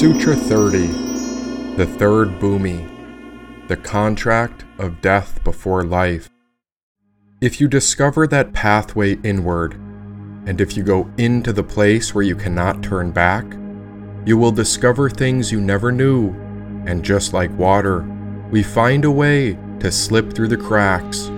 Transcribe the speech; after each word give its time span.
Sutra 0.00 0.34
30 0.34 0.86
The 1.76 1.84
Third 1.98 2.38
Bhumi 2.40 3.68
The 3.68 3.76
Contract 3.76 4.64
of 4.78 5.02
Death 5.02 5.44
Before 5.44 5.82
Life. 5.84 6.30
If 7.42 7.60
you 7.60 7.68
discover 7.68 8.26
that 8.26 8.54
pathway 8.54 9.16
inward, 9.22 9.74
and 10.46 10.58
if 10.58 10.74
you 10.74 10.82
go 10.82 11.10
into 11.18 11.52
the 11.52 11.62
place 11.62 12.14
where 12.14 12.24
you 12.24 12.34
cannot 12.34 12.82
turn 12.82 13.10
back, 13.10 13.44
you 14.24 14.38
will 14.38 14.52
discover 14.52 15.10
things 15.10 15.52
you 15.52 15.60
never 15.60 15.92
knew, 15.92 16.30
and 16.86 17.04
just 17.04 17.34
like 17.34 17.50
water, 17.58 18.00
we 18.50 18.62
find 18.62 19.04
a 19.04 19.10
way 19.10 19.58
to 19.80 19.92
slip 19.92 20.32
through 20.32 20.48
the 20.48 20.56
cracks. 20.56 21.28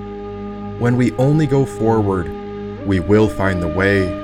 When 0.79 0.96
we 0.96 1.11
only 1.14 1.49
go 1.49 1.64
forward, 1.64 2.29
we 2.87 3.01
will 3.01 3.29
find 3.29 3.61
the 3.61 3.75
way 3.75 4.21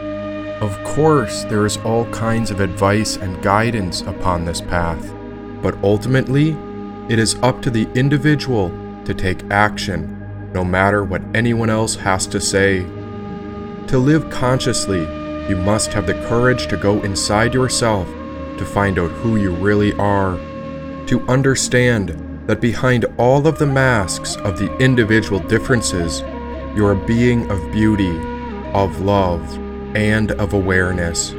of 0.60 0.82
course, 0.82 1.44
there 1.44 1.64
is 1.66 1.76
all 1.78 2.04
kinds 2.06 2.50
of 2.50 2.58
advice 2.58 3.16
and 3.16 3.40
guidance 3.42 4.00
upon 4.00 4.44
this 4.44 4.60
path, 4.60 5.14
but 5.62 5.80
ultimately, 5.84 6.56
it 7.08 7.20
is 7.20 7.36
up 7.42 7.62
to 7.62 7.70
the 7.70 7.88
individual 7.92 8.70
to 9.04 9.14
take 9.14 9.48
action, 9.52 10.50
no 10.52 10.64
matter 10.64 11.04
what 11.04 11.22
anyone 11.32 11.70
else 11.70 11.94
has 11.94 12.26
to 12.26 12.40
say. 12.40 12.80
To 13.86 13.98
live 13.98 14.28
consciously, 14.30 15.02
you 15.48 15.56
must 15.56 15.92
have 15.92 16.08
the 16.08 16.26
courage 16.26 16.66
to 16.66 16.76
go 16.76 17.00
inside 17.02 17.54
yourself 17.54 18.08
to 18.58 18.64
find 18.64 18.98
out 18.98 19.12
who 19.12 19.36
you 19.36 19.54
really 19.54 19.92
are, 19.94 20.36
to 21.06 21.24
understand 21.28 22.48
that 22.48 22.60
behind 22.60 23.04
all 23.16 23.46
of 23.46 23.58
the 23.60 23.66
masks 23.66 24.34
of 24.38 24.58
the 24.58 24.76
individual 24.78 25.38
differences, 25.38 26.22
you're 26.74 26.92
a 26.92 27.06
being 27.06 27.48
of 27.48 27.70
beauty, 27.70 28.18
of 28.72 29.00
love 29.00 29.67
and 29.98 30.30
of 30.32 30.52
awareness. 30.52 31.30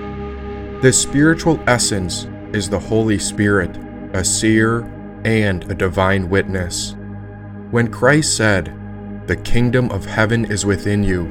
This 0.82 1.02
spiritual 1.02 1.64
essence 1.66 2.28
is 2.52 2.70
the 2.70 2.78
Holy 2.78 3.18
Spirit, 3.18 3.78
a 4.12 4.22
seer 4.22 4.82
and 5.24 5.64
a 5.72 5.74
divine 5.74 6.30
witness. 6.30 6.94
When 7.72 7.90
Christ 7.90 8.36
said, 8.36 8.66
The 9.28 9.38
kingdom 9.38 9.90
of 9.92 10.06
heaven 10.06 10.44
is 10.44 10.66
within 10.66 11.06
you, 11.06 11.24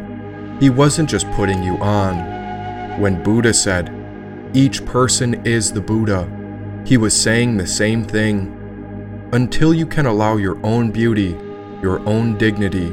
he 0.59 0.71
wasn't 0.71 1.11
just 1.11 1.31
putting 1.33 1.63
you 1.63 1.77
on. 1.77 2.17
When 2.99 3.23
Buddha 3.23 3.53
said, 3.53 3.95
Each 4.55 4.83
person 4.87 5.47
is 5.47 5.71
the 5.71 5.83
Buddha, 5.83 6.27
he 6.87 6.97
was 6.97 7.15
saying 7.15 7.59
the 7.59 7.67
same 7.67 8.05
thing. 8.05 8.55
Until 9.35 9.75
you 9.75 9.85
can 9.85 10.07
allow 10.07 10.39
your 10.39 10.59
own 10.65 10.91
beauty, 10.91 11.37
your 11.83 12.01
own 12.09 12.39
dignity, 12.39 12.89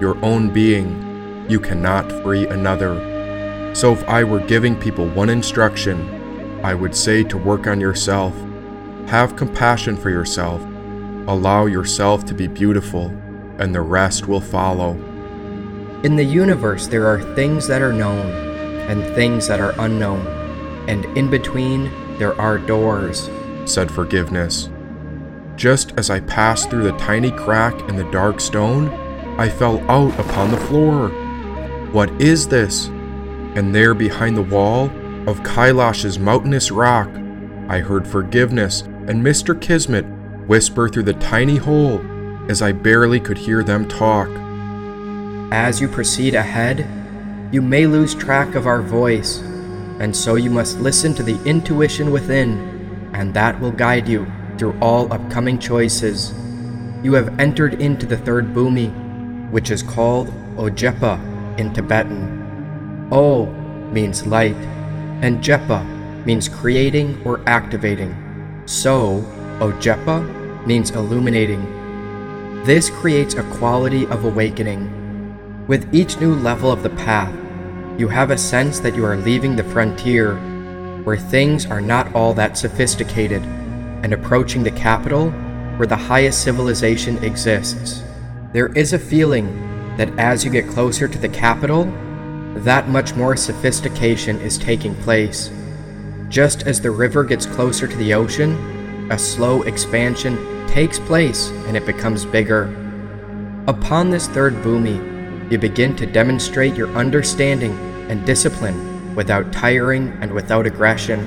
your 0.00 0.16
own 0.24 0.52
being, 0.52 1.44
you 1.48 1.58
cannot 1.58 2.12
free 2.22 2.46
another. 2.46 3.09
So, 3.72 3.92
if 3.92 4.02
I 4.08 4.24
were 4.24 4.40
giving 4.40 4.78
people 4.78 5.08
one 5.08 5.30
instruction, 5.30 6.60
I 6.64 6.74
would 6.74 6.94
say 6.94 7.22
to 7.24 7.38
work 7.38 7.66
on 7.66 7.80
yourself. 7.80 8.34
Have 9.06 9.36
compassion 9.36 9.96
for 9.96 10.10
yourself. 10.10 10.60
Allow 11.26 11.66
yourself 11.66 12.24
to 12.26 12.34
be 12.34 12.46
beautiful, 12.46 13.06
and 13.58 13.74
the 13.74 13.80
rest 13.80 14.26
will 14.26 14.40
follow. 14.40 14.92
In 16.02 16.16
the 16.16 16.24
universe, 16.24 16.86
there 16.86 17.06
are 17.06 17.34
things 17.34 17.66
that 17.68 17.82
are 17.82 17.92
known 17.92 18.26
and 18.90 19.04
things 19.14 19.46
that 19.46 19.60
are 19.60 19.74
unknown, 19.78 20.26
and 20.88 21.04
in 21.16 21.30
between, 21.30 21.90
there 22.18 22.38
are 22.40 22.58
doors, 22.58 23.30
said 23.64 23.90
Forgiveness. 23.90 24.68
Just 25.56 25.92
as 25.96 26.10
I 26.10 26.20
passed 26.20 26.70
through 26.70 26.84
the 26.84 26.98
tiny 26.98 27.30
crack 27.30 27.78
in 27.88 27.96
the 27.96 28.10
dark 28.10 28.40
stone, 28.40 28.88
I 29.38 29.48
fell 29.48 29.78
out 29.90 30.18
upon 30.18 30.50
the 30.50 30.56
floor. 30.56 31.08
What 31.92 32.10
is 32.20 32.48
this? 32.48 32.90
And 33.56 33.74
there 33.74 33.94
behind 33.94 34.36
the 34.36 34.42
wall 34.42 34.86
of 35.28 35.42
Kailash's 35.42 36.18
mountainous 36.18 36.70
rock, 36.70 37.08
I 37.68 37.78
heard 37.78 38.06
forgiveness 38.06 38.82
and 38.82 39.24
Mr. 39.24 39.60
Kismet 39.60 40.04
whisper 40.46 40.88
through 40.88 41.04
the 41.04 41.14
tiny 41.14 41.56
hole 41.56 42.00
as 42.50 42.62
I 42.62 42.72
barely 42.72 43.20
could 43.20 43.38
hear 43.38 43.62
them 43.62 43.88
talk. 43.88 44.28
As 45.52 45.80
you 45.80 45.88
proceed 45.88 46.34
ahead, 46.34 46.86
you 47.52 47.62
may 47.62 47.86
lose 47.86 48.14
track 48.14 48.54
of 48.54 48.66
our 48.66 48.82
voice, 48.82 49.38
and 49.98 50.14
so 50.14 50.36
you 50.36 50.50
must 50.50 50.78
listen 50.78 51.14
to 51.14 51.22
the 51.22 51.42
intuition 51.44 52.10
within, 52.10 53.10
and 53.14 53.34
that 53.34 53.60
will 53.60 53.72
guide 53.72 54.08
you 54.08 54.26
through 54.58 54.78
all 54.80 55.12
upcoming 55.12 55.58
choices. 55.58 56.32
You 57.02 57.14
have 57.14 57.38
entered 57.40 57.80
into 57.80 58.06
the 58.06 58.18
third 58.18 58.54
bhumi, 58.54 58.90
which 59.50 59.70
is 59.70 59.82
called 59.82 60.28
Ojepa 60.56 61.58
in 61.58 61.72
Tibetan. 61.72 62.39
O 63.10 63.46
means 63.92 64.26
light, 64.26 64.56
and 65.22 65.42
Jepa 65.42 65.84
means 66.24 66.48
creating 66.48 67.20
or 67.24 67.40
activating. 67.46 68.14
So, 68.66 69.24
Ojepa 69.58 70.66
means 70.66 70.90
illuminating. 70.90 71.62
This 72.64 72.90
creates 72.90 73.34
a 73.34 73.42
quality 73.54 74.06
of 74.06 74.24
awakening. 74.24 74.96
With 75.66 75.92
each 75.94 76.20
new 76.20 76.34
level 76.34 76.70
of 76.70 76.82
the 76.82 76.90
path, 76.90 77.34
you 77.98 78.08
have 78.08 78.30
a 78.30 78.38
sense 78.38 78.80
that 78.80 78.94
you 78.94 79.04
are 79.04 79.16
leaving 79.16 79.56
the 79.56 79.64
frontier, 79.64 80.36
where 81.04 81.16
things 81.16 81.66
are 81.66 81.80
not 81.80 82.14
all 82.14 82.32
that 82.34 82.56
sophisticated, 82.56 83.42
and 84.02 84.12
approaching 84.12 84.62
the 84.62 84.70
capital, 84.70 85.30
where 85.76 85.86
the 85.86 85.96
highest 85.96 86.42
civilization 86.42 87.22
exists. 87.24 88.02
There 88.52 88.72
is 88.74 88.92
a 88.92 88.98
feeling 88.98 89.96
that 89.96 90.16
as 90.18 90.44
you 90.44 90.50
get 90.50 90.68
closer 90.68 91.08
to 91.08 91.18
the 91.18 91.28
capital, 91.28 91.92
that 92.56 92.88
much 92.88 93.14
more 93.14 93.36
sophistication 93.36 94.38
is 94.40 94.58
taking 94.58 94.94
place. 94.96 95.50
Just 96.28 96.66
as 96.66 96.80
the 96.80 96.90
river 96.90 97.24
gets 97.24 97.46
closer 97.46 97.86
to 97.86 97.96
the 97.96 98.12
ocean, 98.12 99.10
a 99.10 99.18
slow 99.18 99.62
expansion 99.62 100.66
takes 100.66 100.98
place 100.98 101.50
and 101.66 101.76
it 101.76 101.86
becomes 101.86 102.24
bigger. 102.24 102.64
Upon 103.66 104.10
this 104.10 104.26
third 104.28 104.54
bhumi, 104.62 105.50
you 105.50 105.58
begin 105.58 105.96
to 105.96 106.06
demonstrate 106.06 106.74
your 106.74 106.88
understanding 106.90 107.72
and 108.08 108.26
discipline 108.26 109.14
without 109.14 109.52
tiring 109.52 110.16
and 110.20 110.32
without 110.32 110.66
aggression. 110.66 111.26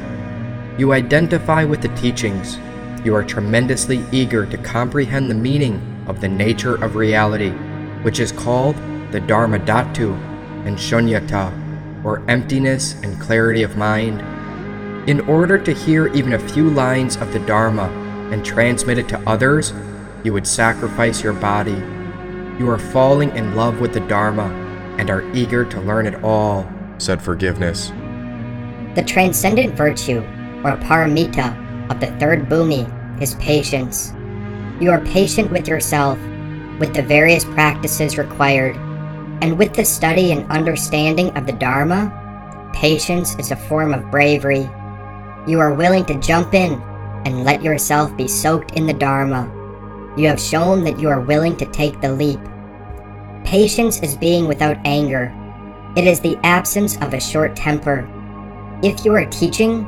You 0.78 0.94
identify 0.94 1.64
with 1.64 1.82
the 1.82 1.96
teachings. 1.96 2.58
You 3.06 3.16
are 3.16 3.24
tremendously 3.24 4.04
eager 4.12 4.46
to 4.46 4.58
comprehend 4.58 5.30
the 5.30 5.36
meaning 5.36 6.04
of 6.08 6.22
the 6.22 6.30
nature 6.30 6.82
of 6.84 6.96
reality, 6.96 7.52
which 8.04 8.20
is 8.20 8.32
called 8.32 8.76
the 9.12 9.20
Dharma 9.20 9.60
Dhatu 9.60 10.33
and 10.66 10.78
shunyata, 10.78 12.04
or 12.04 12.22
emptiness 12.30 12.94
and 13.04 13.20
clarity 13.20 13.64
of 13.64 13.78
mind, 13.78 14.22
in 15.10 15.20
order 15.22 15.58
to 15.58 15.74
hear 15.74 16.08
even 16.08 16.34
a 16.34 16.50
few 16.50 16.70
lines 16.70 17.18
of 17.18 17.34
the 17.34 17.40
Dharma 17.40 17.90
and 18.32 18.46
transmit 18.46 18.98
it 18.98 19.10
to 19.10 19.30
others, 19.30 19.74
you 20.24 20.32
would 20.32 20.48
sacrifice 20.48 21.22
your 21.22 21.34
body. 21.34 21.84
You 22.58 22.70
are 22.70 22.80
falling 22.80 23.36
in 23.36 23.56
love 23.56 23.82
with 23.82 23.94
the 23.94 24.00
Dharma 24.00 24.46
and 24.98 25.10
are 25.10 25.30
eager 25.36 25.66
to 25.66 25.82
learn 25.82 26.08
it 26.08 26.24
all, 26.24 26.70
said 27.00 27.22
Forgiveness. 27.22 27.90
The 28.96 29.04
transcendent 29.06 29.76
virtue, 29.76 30.20
or 30.64 30.78
paramita, 30.78 31.92
of 31.92 32.00
the 32.00 32.08
third 32.20 32.48
bhumi 32.48 32.88
is 33.22 33.34
patience. 33.36 34.14
You 34.80 34.92
are 34.92 35.02
patient 35.02 35.52
with 35.52 35.68
yourself, 35.68 36.18
with 36.80 36.94
the 36.94 37.04
various 37.04 37.44
practices 37.44 38.18
required 38.18 38.78
and 39.44 39.60
with 39.60 39.74
the 39.74 39.84
study 39.84 40.32
and 40.32 40.50
understanding 40.50 41.30
of 41.32 41.46
the 41.46 41.52
Dharma, 41.52 42.72
patience 42.74 43.36
is 43.36 43.52
a 43.52 43.58
form 43.58 43.94
of 43.94 44.10
bravery. 44.10 44.70
You 45.46 45.60
are 45.60 45.74
willing 45.74 46.06
to 46.06 46.20
jump 46.22 46.54
in 46.54 46.82
and 47.26 47.44
let 47.44 47.62
yourself 47.62 48.16
be 48.16 48.26
soaked 48.26 48.78
in 48.78 48.88
the 48.88 48.94
Dharma. 48.94 49.52
You 50.16 50.30
have 50.30 50.40
shown 50.40 50.86
that 50.86 50.98
you 50.98 51.10
are 51.10 51.20
willing 51.20 51.58
to 51.58 51.70
take 51.74 52.00
the 52.00 52.14
leap. 52.14 52.40
Patience 53.44 54.02
is 54.02 54.16
being 54.16 54.48
without 54.48 54.78
anger. 54.86 55.36
It 55.98 56.08
is 56.08 56.22
the 56.22 56.38
absence 56.44 56.96
of 57.02 57.14
a 57.14 57.20
short 57.20 57.54
temper. 57.54 58.10
If 58.82 59.04
you 59.04 59.14
are 59.14 59.26
teaching, 59.26 59.86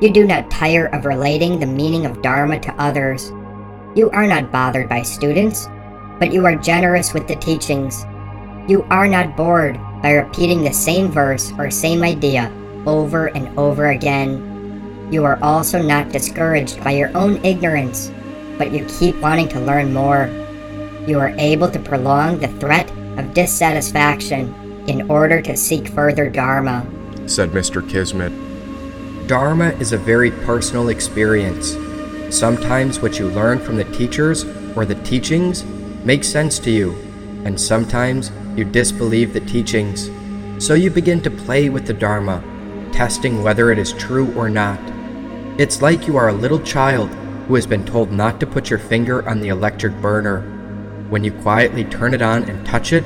you 0.00 0.10
do 0.10 0.26
not 0.26 0.50
tire 0.50 0.86
of 0.86 1.04
relating 1.04 1.60
the 1.60 1.66
meaning 1.66 2.06
of 2.06 2.22
Dharma 2.22 2.58
to 2.58 2.74
others. 2.74 3.30
You 3.94 4.10
are 4.10 4.26
not 4.26 4.50
bothered 4.50 4.88
by 4.88 5.02
students, 5.02 5.68
but 6.18 6.32
you 6.32 6.44
are 6.44 6.56
generous 6.56 7.14
with 7.14 7.28
the 7.28 7.36
teachings 7.36 8.04
you 8.68 8.82
are 8.90 9.06
not 9.06 9.36
bored 9.36 9.78
by 10.02 10.12
repeating 10.12 10.62
the 10.62 10.72
same 10.72 11.08
verse 11.08 11.52
or 11.58 11.70
same 11.70 12.02
idea 12.02 12.52
over 12.84 13.26
and 13.26 13.56
over 13.58 13.90
again. 13.90 15.08
You 15.10 15.24
are 15.24 15.38
also 15.42 15.80
not 15.80 16.10
discouraged 16.10 16.82
by 16.82 16.92
your 16.92 17.16
own 17.16 17.44
ignorance, 17.44 18.10
but 18.58 18.72
you 18.72 18.84
keep 18.86 19.16
wanting 19.20 19.48
to 19.50 19.60
learn 19.60 19.92
more. 19.92 20.28
You 21.06 21.20
are 21.20 21.34
able 21.38 21.70
to 21.70 21.78
prolong 21.78 22.38
the 22.38 22.48
threat 22.48 22.90
of 23.18 23.34
dissatisfaction 23.34 24.52
in 24.88 25.08
order 25.10 25.40
to 25.42 25.56
seek 25.56 25.88
further 25.88 26.28
Dharma, 26.28 26.84
said 27.26 27.50
Mr. 27.50 27.88
Kismet. 27.88 28.32
Dharma 29.28 29.70
is 29.80 29.92
a 29.92 29.98
very 29.98 30.30
personal 30.30 30.88
experience. 30.88 31.76
Sometimes 32.30 33.00
what 33.00 33.18
you 33.18 33.28
learn 33.28 33.60
from 33.60 33.76
the 33.76 33.84
teachers 33.84 34.44
or 34.76 34.84
the 34.84 35.00
teachings 35.02 35.64
makes 36.04 36.28
sense 36.28 36.58
to 36.60 36.70
you, 36.70 36.92
and 37.44 37.60
sometimes 37.60 38.30
you 38.56 38.64
disbelieve 38.64 39.32
the 39.32 39.40
teachings. 39.40 40.10
So 40.64 40.74
you 40.74 40.90
begin 40.90 41.20
to 41.22 41.30
play 41.30 41.68
with 41.68 41.86
the 41.86 41.92
Dharma, 41.92 42.42
testing 42.92 43.42
whether 43.42 43.70
it 43.70 43.78
is 43.78 43.92
true 43.92 44.32
or 44.34 44.48
not. 44.48 44.80
It's 45.60 45.82
like 45.82 46.06
you 46.06 46.16
are 46.16 46.30
a 46.30 46.34
little 46.34 46.60
child 46.60 47.10
who 47.46 47.54
has 47.54 47.66
been 47.66 47.84
told 47.84 48.10
not 48.10 48.40
to 48.40 48.46
put 48.46 48.70
your 48.70 48.78
finger 48.78 49.28
on 49.28 49.40
the 49.40 49.48
electric 49.48 49.94
burner. 50.00 50.40
When 51.10 51.22
you 51.22 51.32
quietly 51.32 51.84
turn 51.84 52.14
it 52.14 52.22
on 52.22 52.44
and 52.44 52.66
touch 52.66 52.92
it, 52.92 53.04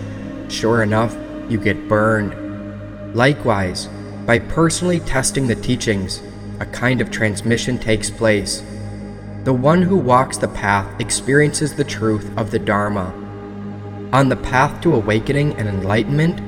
sure 0.48 0.82
enough, 0.82 1.16
you 1.48 1.58
get 1.58 1.88
burned. 1.88 3.14
Likewise, 3.14 3.88
by 4.26 4.38
personally 4.38 5.00
testing 5.00 5.48
the 5.48 5.56
teachings, 5.56 6.22
a 6.60 6.66
kind 6.66 7.00
of 7.00 7.10
transmission 7.10 7.78
takes 7.78 8.10
place. 8.10 8.62
The 9.44 9.52
one 9.52 9.82
who 9.82 9.96
walks 9.96 10.36
the 10.36 10.48
path 10.48 11.00
experiences 11.00 11.74
the 11.74 11.84
truth 11.84 12.30
of 12.38 12.50
the 12.50 12.58
Dharma. 12.58 13.12
On 14.12 14.28
the 14.28 14.36
path 14.36 14.80
to 14.80 14.94
awakening 14.94 15.54
and 15.54 15.68
enlightenment, 15.68 16.40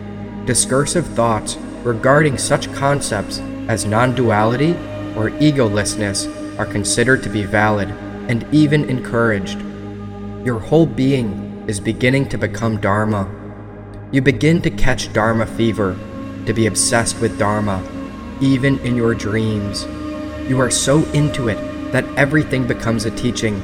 discursive 0.46 1.06
thoughts 1.06 1.56
regarding 1.84 2.36
such 2.36 2.72
concepts 2.74 3.38
as 3.68 3.84
non 3.84 4.16
duality 4.16 4.72
or 5.16 5.30
egolessness 5.30 6.26
are 6.58 6.66
considered 6.66 7.22
to 7.22 7.28
be 7.28 7.44
valid 7.44 7.88
and 8.28 8.44
even 8.52 8.88
encouraged. 8.90 9.60
Your 10.44 10.58
whole 10.58 10.86
being 10.86 11.64
is 11.68 11.78
beginning 11.78 12.28
to 12.30 12.38
become 12.38 12.80
Dharma. 12.80 13.30
You 14.10 14.22
begin 14.22 14.60
to 14.62 14.70
catch 14.70 15.12
Dharma 15.12 15.46
fever, 15.46 15.96
to 16.46 16.52
be 16.52 16.66
obsessed 16.66 17.20
with 17.20 17.38
Dharma, 17.38 17.80
even 18.40 18.80
in 18.80 18.96
your 18.96 19.14
dreams. 19.14 19.84
You 20.48 20.60
are 20.60 20.70
so 20.70 21.04
into 21.12 21.48
it 21.48 21.92
that 21.92 22.04
everything 22.16 22.66
becomes 22.66 23.04
a 23.04 23.10
teaching. 23.12 23.62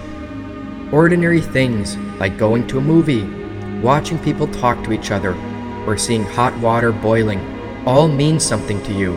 Ordinary 0.92 1.40
things 1.40 1.96
like 2.20 2.38
going 2.38 2.66
to 2.68 2.78
a 2.78 2.80
movie, 2.80 3.37
watching 3.82 4.18
people 4.18 4.46
talk 4.48 4.82
to 4.84 4.92
each 4.92 5.10
other, 5.10 5.34
or 5.86 5.96
seeing 5.96 6.24
hot 6.24 6.56
water 6.58 6.92
boiling 6.92 7.40
all 7.86 8.08
mean 8.08 8.38
something 8.38 8.82
to 8.82 8.92
you. 8.92 9.14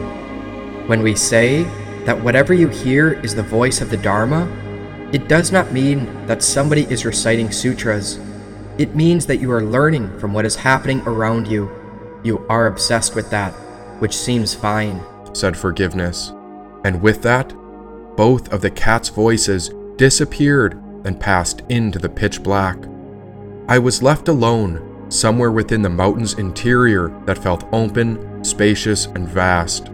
When 0.87 1.03
we 1.03 1.15
say 1.15 1.63
that 2.05 2.21
whatever 2.21 2.53
you 2.53 2.67
hear 2.67 3.13
is 3.21 3.35
the 3.35 3.43
voice 3.43 3.81
of 3.81 3.89
the 3.89 3.97
Dharma, 3.97 4.47
it 5.11 5.27
does 5.27 5.51
not 5.51 5.73
mean 5.73 6.25
that 6.25 6.41
somebody 6.41 6.83
is 6.83 7.05
reciting 7.05 7.51
sutras. 7.51 8.19
It 8.77 8.95
means 8.95 9.25
that 9.25 9.37
you 9.37 9.51
are 9.51 9.63
learning 9.63 10.17
from 10.19 10.33
what 10.33 10.45
is 10.45 10.55
happening 10.55 11.01
around 11.01 11.47
you. 11.47 11.69
You 12.23 12.45
are 12.47 12.67
obsessed 12.67 13.15
with 13.15 13.29
that, 13.31 13.51
which 13.99 14.15
seems 14.15 14.53
fine, 14.53 15.01
said 15.33 15.57
Forgiveness. 15.57 16.31
And 16.85 17.01
with 17.01 17.21
that, 17.23 17.53
both 18.15 18.51
of 18.53 18.61
the 18.61 18.71
cat's 18.71 19.09
voices 19.09 19.71
disappeared 19.97 20.73
and 21.03 21.19
passed 21.19 21.61
into 21.69 21.99
the 21.99 22.09
pitch 22.09 22.41
black. 22.41 22.77
I 23.71 23.79
was 23.79 24.03
left 24.03 24.27
alone, 24.27 25.06
somewhere 25.07 25.50
within 25.50 25.81
the 25.81 25.89
mountain's 25.89 26.33
interior 26.33 27.07
that 27.25 27.38
felt 27.38 27.63
open, 27.71 28.44
spacious, 28.44 29.06
and 29.06 29.25
vast. 29.25 29.89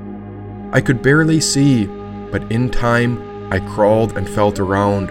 I 0.71 0.81
could 0.81 1.03
barely 1.03 1.39
see, 1.39 1.85
but 2.31 2.51
in 2.51 2.71
time 2.71 3.53
I 3.53 3.59
crawled 3.59 4.17
and 4.17 4.27
felt 4.27 4.57
around. 4.57 5.09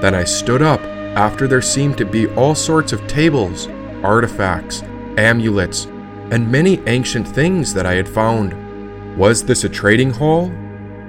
Then 0.00 0.14
I 0.14 0.24
stood 0.24 0.62
up 0.62 0.80
after 0.80 1.46
there 1.46 1.60
seemed 1.60 1.98
to 1.98 2.06
be 2.06 2.26
all 2.36 2.54
sorts 2.54 2.94
of 2.94 3.06
tables, 3.06 3.68
artifacts, 4.02 4.82
amulets, 5.18 5.84
and 6.30 6.50
many 6.50 6.80
ancient 6.86 7.28
things 7.28 7.74
that 7.74 7.84
I 7.84 7.96
had 7.96 8.08
found. 8.08 9.18
Was 9.18 9.44
this 9.44 9.64
a 9.64 9.68
trading 9.68 10.12
hall? 10.12 10.50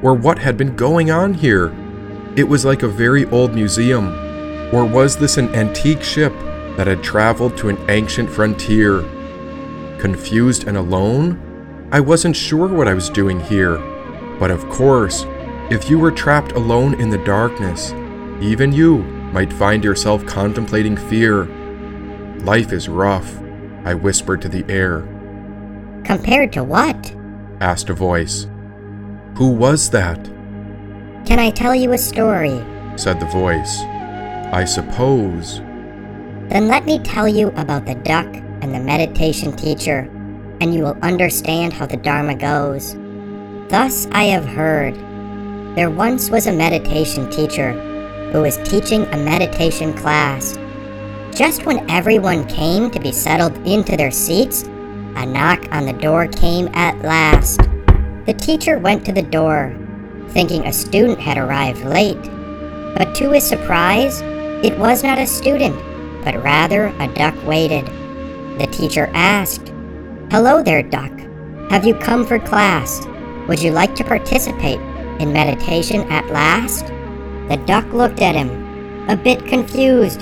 Or 0.04 0.14
what 0.14 0.40
had 0.40 0.58
been 0.58 0.76
going 0.76 1.10
on 1.10 1.36
here? 1.36 1.74
It 2.36 2.44
was 2.44 2.66
like 2.66 2.84
a 2.84 2.90
very 2.90 3.28
old 3.28 3.56
museum. 3.56 4.10
Or 4.76 4.84
was 4.84 5.16
this 5.16 5.38
an 5.38 5.56
antique 5.56 6.04
ship 6.04 6.34
that 6.82 6.88
had 6.88 7.04
traveled 7.04 7.56
to 7.56 7.70
an 7.70 7.78
ancient 7.92 8.28
frontier? 8.28 9.02
Confused 10.00 10.68
and 10.68 10.76
alone? 10.76 11.40
I 11.92 12.00
wasn't 12.00 12.36
sure 12.36 12.68
what 12.68 12.88
I 12.88 12.96
was 12.96 13.08
doing 13.08 13.40
here. 13.40 13.78
But 14.40 14.50
of 14.50 14.68
course, 14.68 15.28
if 15.70 15.92
you 15.92 16.00
were 16.00 16.10
trapped 16.10 16.54
alone 16.54 17.00
in 17.00 17.12
the 17.12 17.24
darkness, 17.24 17.92
even 18.42 18.74
you 18.74 19.04
might 19.32 19.54
find 19.54 19.84
yourself 19.84 20.26
contemplating 20.26 20.98
fear. 20.98 21.46
Life 22.40 22.74
is 22.74 22.90
rough, 22.90 23.32
I 23.86 23.94
whispered 23.94 24.42
to 24.42 24.50
the 24.50 24.66
air. 24.68 25.02
Compared 26.04 26.52
to 26.54 26.64
what? 26.64 27.16
asked 27.60 27.92
a 27.92 27.94
voice. 27.94 28.48
Who 29.36 29.52
was 29.52 29.92
that? 29.92 30.26
Can 31.28 31.38
I 31.38 31.52
tell 31.52 31.76
you 31.76 31.92
a 31.92 31.98
story? 32.00 32.60
said 32.96 33.20
the 33.20 33.28
voice. 33.28 33.82
I 34.52 34.66
suppose. 34.66 35.62
Then 36.52 36.68
let 36.68 36.86
me 36.86 37.00
tell 37.00 37.30
you 37.30 37.48
about 37.56 37.86
the 37.86 37.96
duck 37.96 38.28
and 38.62 38.76
the 38.76 38.80
meditation 38.80 39.56
teacher, 39.56 40.00
and 40.60 40.76
you 40.76 40.84
will 40.84 40.98
understand 41.02 41.72
how 41.72 41.86
the 41.86 41.96
Dharma 41.96 42.36
goes. 42.36 42.98
Thus 43.70 44.06
I 44.12 44.26
have 44.26 44.44
heard. 44.44 44.94
There 45.78 45.90
once 45.90 46.30
was 46.30 46.48
a 46.48 46.52
meditation 46.52 47.30
teacher 47.30 47.72
who 48.34 48.42
was 48.42 48.58
teaching 48.70 49.06
a 49.06 49.18
meditation 49.18 49.94
class. 49.94 50.58
Just 51.34 51.66
when 51.66 51.90
everyone 51.90 52.46
came 52.50 52.92
to 52.92 53.00
be 53.00 53.14
settled 53.14 53.56
into 53.66 53.96
their 53.96 54.12
seats, 54.12 54.64
a 54.64 55.26
knock 55.26 55.66
on 55.72 55.86
the 55.86 55.94
door 55.94 56.28
came 56.28 56.68
at 56.74 57.02
last. 57.02 57.62
The 58.26 58.36
teacher 58.38 58.78
went 58.78 59.06
to 59.06 59.14
the 59.14 59.22
door, 59.22 59.74
thinking 60.32 60.66
a 60.66 60.74
student 60.74 61.18
had 61.18 61.38
arrived 61.38 61.86
late. 61.86 62.22
But 62.98 63.16
to 63.16 63.32
his 63.32 63.48
surprise, 63.48 64.20
it 64.66 64.78
was 64.78 65.02
not 65.02 65.18
a 65.18 65.26
student, 65.26 65.82
but 66.24 66.44
rather 66.44 66.88
a 67.00 67.08
duck 67.14 67.36
waited. 67.46 67.86
The 68.60 68.68
teacher 68.72 69.10
asked, 69.14 69.70
Hello 70.32 70.62
there, 70.62 70.84
duck. 70.84 71.12
Have 71.70 71.86
you 71.86 71.96
come 71.96 72.26
for 72.26 72.40
class? 72.40 73.06
Would 73.48 73.62
you 73.62 73.72
like 73.72 73.96
to 73.96 74.04
participate 74.04 74.80
in 75.20 75.34
meditation 75.34 76.02
at 76.12 76.28
last? 76.28 76.88
The 77.50 77.62
duck 77.66 77.86
looked 77.92 78.22
at 78.22 78.36
him, 78.36 79.10
a 79.10 79.16
bit 79.16 79.46
confused. 79.46 80.22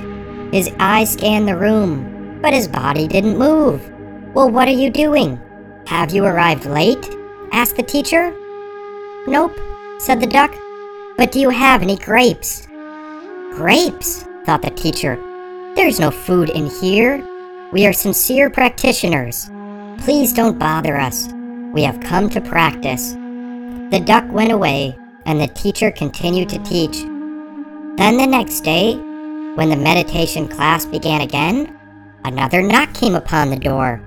His 0.52 0.72
eyes 0.80 1.14
scanned 1.14 1.48
the 1.48 1.58
room, 1.58 2.40
but 2.42 2.54
his 2.54 2.68
body 2.68 3.08
didn't 3.08 3.38
move. 3.38 3.88
Well, 4.34 4.50
what 4.50 4.68
are 4.68 4.72
you 4.72 4.90
doing? 4.90 5.40
Have 5.88 6.12
you 6.12 6.26
arrived 6.26 6.66
late? 6.66 7.16
asked 7.52 7.76
the 7.76 7.84
teacher. 7.84 8.34
Nope, 9.28 9.60
said 10.00 10.20
the 10.20 10.28
duck. 10.28 10.56
But 11.18 11.32
do 11.32 11.40
you 11.40 11.50
have 11.50 11.82
any 11.82 11.98
grapes? 11.98 12.68
Grapes, 13.54 14.26
thought 14.46 14.62
the 14.62 14.72
teacher. 14.72 15.22
There's 15.76 16.00
no 16.00 16.12
food 16.12 16.50
in 16.50 16.68
here. 16.68 17.26
We 17.72 17.86
are 17.86 17.94
sincere 17.94 18.50
practitioners. 18.50 19.50
Please 20.00 20.34
don't 20.34 20.60
bother 20.60 20.98
us. 20.98 21.30
We 21.74 21.84
have 21.84 22.00
come 22.02 22.30
to 22.30 22.42
practice. 22.42 23.14
The 23.92 24.02
duck 24.04 24.30
went 24.32 24.52
away, 24.52 24.98
and 25.26 25.40
the 25.40 25.48
teacher 25.48 25.92
continued 25.92 26.50
to 26.50 26.64
teach. 26.64 26.98
Then 27.98 28.18
the 28.18 28.28
next 28.28 28.62
day, 28.62 28.96
when 29.56 29.70
the 29.70 29.78
meditation 29.78 30.48
class 30.48 30.86
began 30.86 31.22
again, 31.22 31.78
another 32.26 32.62
knock 32.62 32.94
came 32.94 33.16
upon 33.16 33.50
the 33.50 33.60
door. 33.60 34.02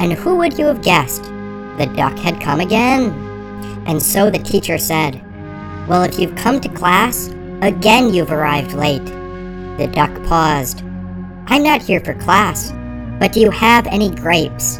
And 0.00 0.12
who 0.12 0.36
would 0.36 0.58
you 0.58 0.66
have 0.66 0.82
guessed? 0.82 1.22
The 1.78 1.90
duck 1.96 2.18
had 2.18 2.40
come 2.40 2.60
again. 2.60 3.10
And 3.86 4.02
so 4.02 4.30
the 4.30 4.38
teacher 4.38 4.78
said, 4.78 5.22
Well, 5.88 6.02
if 6.02 6.18
you've 6.18 6.36
come 6.36 6.60
to 6.60 6.68
class, 6.68 7.28
again 7.62 8.12
you've 8.12 8.32
arrived 8.32 8.72
late. 8.72 9.19
The 9.80 9.86
duck 9.86 10.12
paused. 10.24 10.82
I'm 11.46 11.62
not 11.62 11.80
here 11.80 12.00
for 12.00 12.12
class, 12.12 12.70
but 13.18 13.32
do 13.32 13.40
you 13.40 13.50
have 13.50 13.86
any 13.86 14.10
grapes? 14.10 14.78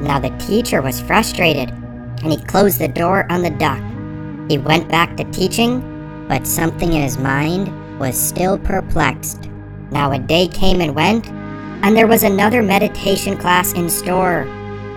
Now 0.00 0.18
the 0.18 0.34
teacher 0.38 0.80
was 0.80 1.02
frustrated, 1.02 1.68
and 1.68 2.32
he 2.32 2.42
closed 2.44 2.78
the 2.78 2.88
door 2.88 3.30
on 3.30 3.42
the 3.42 3.50
duck. 3.50 3.78
He 4.50 4.56
went 4.56 4.88
back 4.88 5.18
to 5.18 5.24
teaching, 5.24 6.26
but 6.28 6.46
something 6.46 6.94
in 6.94 7.02
his 7.02 7.18
mind 7.18 7.68
was 8.00 8.18
still 8.18 8.56
perplexed. 8.56 9.50
Now 9.90 10.12
a 10.12 10.18
day 10.18 10.48
came 10.48 10.80
and 10.80 10.94
went, 10.94 11.28
and 11.84 11.94
there 11.94 12.06
was 12.06 12.22
another 12.22 12.62
meditation 12.62 13.36
class 13.36 13.74
in 13.74 13.90
store. 13.90 14.46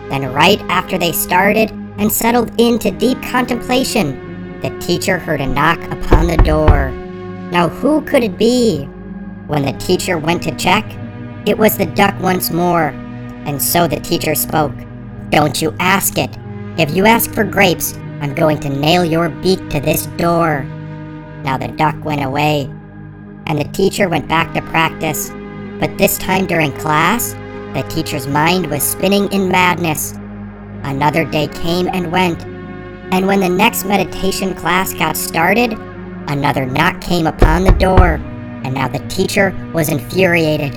Then, 0.08 0.32
right 0.32 0.62
after 0.70 0.98
they 0.98 1.12
started 1.12 1.72
and 1.98 2.10
settled 2.10 2.58
into 2.58 2.89
deep 2.89 3.22
contemplation, 3.22 4.62
the 4.62 4.70
teacher 4.80 5.20
heard 5.20 5.42
a 5.42 5.46
knock 5.46 5.84
upon 5.92 6.27
the 6.27 6.38
door. 6.38 6.89
Now, 7.51 7.68
who 7.68 8.01
could 8.04 8.24
it 8.24 8.38
be? 8.38 8.88
When 9.47 9.63
the 9.63 9.73
teacher 9.73 10.17
went 10.17 10.41
to 10.43 10.55
check, 10.55 10.85
it 11.45 11.57
was 11.57 11.77
the 11.77 11.85
duck 11.85 12.19
once 12.19 12.49
more, 12.49 12.87
and 13.45 13.61
so 13.61 13.87
the 13.87 13.99
teacher 13.99 14.33
spoke. 14.33 14.73
Don't 15.29 15.61
you 15.61 15.75
ask 15.79 16.17
it. 16.17 16.35
If 16.79 16.95
you 16.95 17.05
ask 17.05 17.31
for 17.31 17.43
grapes, 17.43 17.93
I'm 18.21 18.33
going 18.33 18.59
to 18.61 18.69
nail 18.69 19.05
your 19.05 19.29
beak 19.29 19.69
to 19.69 19.79
this 19.79 20.07
door. 20.17 20.63
Now 21.43 21.57
the 21.57 21.67
duck 21.67 22.03
went 22.03 22.23
away, 22.23 22.63
and 23.45 23.59
the 23.59 23.71
teacher 23.71 24.09
went 24.09 24.27
back 24.27 24.53
to 24.55 24.61
practice. 24.63 25.29
But 25.79 25.95
this 25.97 26.17
time 26.17 26.47
during 26.47 26.71
class, 26.71 27.33
the 27.75 27.85
teacher's 27.87 28.25
mind 28.25 28.65
was 28.67 28.81
spinning 28.81 29.31
in 29.31 29.49
madness. 29.49 30.13
Another 30.83 31.23
day 31.23 31.47
came 31.47 31.87
and 31.87 32.11
went, 32.11 32.43
and 33.13 33.27
when 33.27 33.41
the 33.41 33.49
next 33.49 33.85
meditation 33.85 34.55
class 34.55 34.93
got 34.93 35.15
started, 35.15 35.73
another 36.27 36.65
knock 36.65 36.99
came 36.99 37.27
upon 37.27 37.63
the 37.63 37.73
door, 37.73 38.19
and 38.65 38.74
now 38.74 38.88
the 38.88 39.07
teacher 39.10 39.55
was 39.75 39.89
infuriated. 39.89 40.74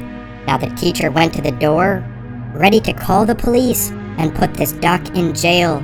Now 0.47 0.59
the 0.59 0.69
teacher 0.77 1.11
went 1.11 1.33
to 1.35 1.41
the 1.41 1.53
door, 1.53 2.05
ready 2.53 2.81
to 2.83 2.93
call 2.93 3.25
the 3.25 3.35
police, 3.35 3.91
and 4.19 4.35
put 4.35 4.53
this 4.53 4.73
duck 4.73 5.17
in 5.17 5.35
jail. 5.35 5.81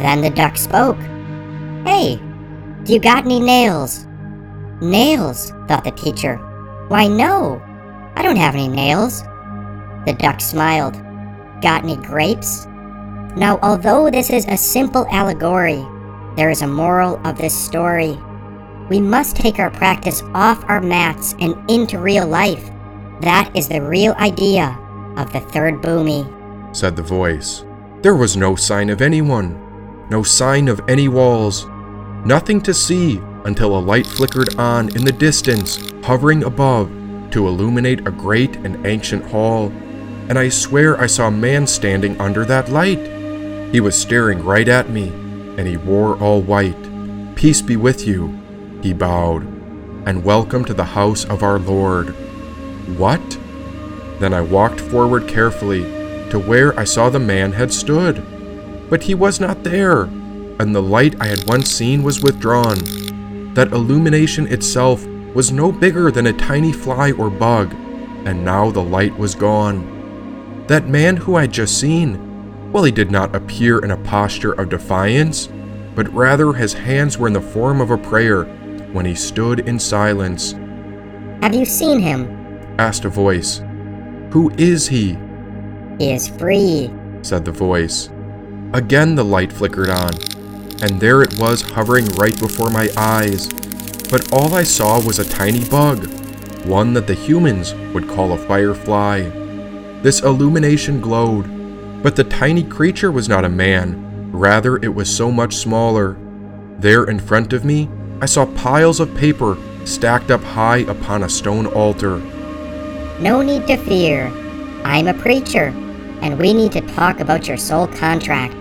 Then 0.00 0.22
the 0.22 0.30
duck 0.30 0.56
spoke. 0.56 0.98
Hey, 1.84 2.18
do 2.84 2.94
you 2.94 2.98
got 2.98 3.26
any 3.26 3.40
nails? 3.40 4.06
Nails, 4.80 5.50
thought 5.68 5.84
the 5.84 5.90
teacher. 5.90 6.36
Why, 6.88 7.08
no, 7.08 7.60
I 8.16 8.22
don't 8.22 8.36
have 8.36 8.54
any 8.54 8.68
nails. 8.68 9.22
The 10.06 10.16
duck 10.18 10.40
smiled. 10.40 10.94
Got 11.60 11.84
any 11.84 11.96
grapes? 11.96 12.64
Now, 13.36 13.58
although 13.62 14.08
this 14.10 14.30
is 14.30 14.46
a 14.46 14.56
simple 14.56 15.06
allegory, 15.10 15.84
there 16.36 16.48
is 16.48 16.62
a 16.62 16.66
moral 16.66 17.20
of 17.26 17.36
this 17.36 17.54
story. 17.54 18.18
We 18.88 19.00
must 19.00 19.36
take 19.36 19.58
our 19.58 19.70
practice 19.70 20.22
off 20.34 20.64
our 20.64 20.80
mats 20.80 21.34
and 21.40 21.54
into 21.70 21.98
real 21.98 22.26
life. 22.26 22.70
That 23.20 23.50
is 23.54 23.68
the 23.68 23.82
real 23.82 24.14
idea 24.14 24.78
of 25.16 25.32
the 25.32 25.40
third 25.40 25.82
bhumi, 25.82 26.24
said 26.74 26.96
the 26.96 27.02
voice. 27.02 27.64
There 28.00 28.14
was 28.14 28.36
no 28.36 28.54
sign 28.54 28.88
of 28.90 29.02
anyone, 29.02 30.06
no 30.08 30.22
sign 30.22 30.68
of 30.68 30.80
any 30.88 31.08
walls, 31.08 31.66
nothing 32.24 32.60
to 32.62 32.72
see 32.72 33.20
until 33.44 33.76
a 33.76 33.80
light 33.80 34.06
flickered 34.06 34.54
on 34.56 34.94
in 34.96 35.04
the 35.04 35.12
distance, 35.12 35.92
hovering 36.04 36.44
above 36.44 36.88
to 37.32 37.46
illuminate 37.46 38.06
a 38.06 38.12
great 38.12 38.56
and 38.56 38.86
ancient 38.86 39.24
hall. 39.24 39.66
And 40.28 40.38
I 40.38 40.48
swear 40.48 40.98
I 41.00 41.06
saw 41.06 41.28
a 41.28 41.32
man 41.32 41.66
standing 41.66 42.18
under 42.20 42.44
that 42.44 42.70
light. 42.70 43.00
He 43.72 43.80
was 43.80 44.00
staring 44.00 44.44
right 44.44 44.68
at 44.68 44.88
me, 44.88 45.08
and 45.58 45.66
he 45.66 45.76
wore 45.76 46.16
all 46.18 46.40
white. 46.40 46.76
Peace 47.34 47.60
be 47.60 47.76
with 47.76 48.06
you, 48.06 48.37
he 48.82 48.92
bowed, 48.92 49.42
and 50.06 50.24
welcome 50.24 50.64
to 50.64 50.74
the 50.74 50.84
house 50.84 51.24
of 51.24 51.42
our 51.42 51.58
Lord. 51.58 52.10
What? 52.96 53.38
Then 54.20 54.32
I 54.32 54.40
walked 54.40 54.80
forward 54.80 55.26
carefully 55.26 55.82
to 56.30 56.38
where 56.38 56.78
I 56.78 56.84
saw 56.84 57.10
the 57.10 57.18
man 57.18 57.52
had 57.52 57.72
stood. 57.72 58.24
But 58.88 59.02
he 59.02 59.14
was 59.14 59.40
not 59.40 59.64
there, 59.64 60.02
and 60.02 60.74
the 60.74 60.82
light 60.82 61.20
I 61.20 61.26
had 61.26 61.48
once 61.48 61.70
seen 61.70 62.02
was 62.02 62.22
withdrawn. 62.22 62.78
That 63.54 63.72
illumination 63.72 64.46
itself 64.46 65.04
was 65.34 65.52
no 65.52 65.72
bigger 65.72 66.10
than 66.10 66.28
a 66.28 66.32
tiny 66.32 66.72
fly 66.72 67.10
or 67.12 67.30
bug, 67.30 67.74
and 68.24 68.44
now 68.44 68.70
the 68.70 68.82
light 68.82 69.16
was 69.18 69.34
gone. 69.34 70.64
That 70.68 70.86
man 70.86 71.16
who 71.16 71.34
I 71.34 71.42
had 71.42 71.52
just 71.52 71.80
seen, 71.80 72.70
well, 72.72 72.84
he 72.84 72.92
did 72.92 73.10
not 73.10 73.34
appear 73.34 73.80
in 73.80 73.90
a 73.90 73.96
posture 73.96 74.52
of 74.52 74.68
defiance, 74.68 75.48
but 75.94 76.12
rather 76.14 76.52
his 76.52 76.74
hands 76.74 77.18
were 77.18 77.26
in 77.26 77.32
the 77.32 77.40
form 77.40 77.80
of 77.80 77.90
a 77.90 77.98
prayer 77.98 78.46
when 78.92 79.06
he 79.06 79.14
stood 79.14 79.60
in 79.68 79.78
silence. 79.78 80.52
Have 81.42 81.54
you 81.54 81.64
seen 81.64 82.00
him? 82.00 82.34
asked 82.78 83.04
a 83.04 83.08
voice. 83.08 83.62
Who 84.30 84.50
is 84.58 84.88
he? 84.88 85.16
He 85.98 86.12
is 86.12 86.28
free, 86.28 86.90
said 87.22 87.44
the 87.44 87.52
voice. 87.52 88.10
Again 88.72 89.14
the 89.14 89.24
light 89.24 89.52
flickered 89.52 89.88
on, 89.88 90.10
and 90.82 91.00
there 91.00 91.22
it 91.22 91.38
was 91.38 91.62
hovering 91.62 92.06
right 92.16 92.38
before 92.38 92.70
my 92.70 92.88
eyes. 92.96 93.48
But 94.10 94.32
all 94.32 94.54
I 94.54 94.62
saw 94.62 95.00
was 95.04 95.18
a 95.18 95.28
tiny 95.28 95.64
bug, 95.64 96.06
one 96.64 96.92
that 96.94 97.06
the 97.06 97.14
humans 97.14 97.74
would 97.92 98.08
call 98.08 98.32
a 98.32 98.38
firefly. 98.38 99.22
This 100.02 100.20
illumination 100.20 101.00
glowed, 101.00 102.02
but 102.02 102.14
the 102.14 102.24
tiny 102.24 102.62
creature 102.62 103.10
was 103.10 103.28
not 103.28 103.44
a 103.44 103.48
man, 103.48 104.30
rather, 104.30 104.76
it 104.76 104.94
was 104.94 105.14
so 105.14 105.32
much 105.32 105.56
smaller. 105.56 106.16
There 106.78 107.04
in 107.04 107.18
front 107.18 107.52
of 107.52 107.64
me, 107.64 107.88
I 108.20 108.26
saw 108.26 108.46
piles 108.46 108.98
of 109.00 109.14
paper 109.14 109.56
stacked 109.84 110.30
up 110.30 110.42
high 110.42 110.78
upon 110.78 111.22
a 111.22 111.28
stone 111.28 111.66
altar. 111.66 112.18
No 113.20 113.42
need 113.42 113.66
to 113.68 113.76
fear. 113.76 114.26
I'm 114.84 115.06
a 115.06 115.14
preacher, 115.14 115.66
and 116.20 116.38
we 116.38 116.52
need 116.52 116.72
to 116.72 116.80
talk 116.80 117.20
about 117.20 117.46
your 117.46 117.56
soul 117.56 117.86
contract. 117.86 118.54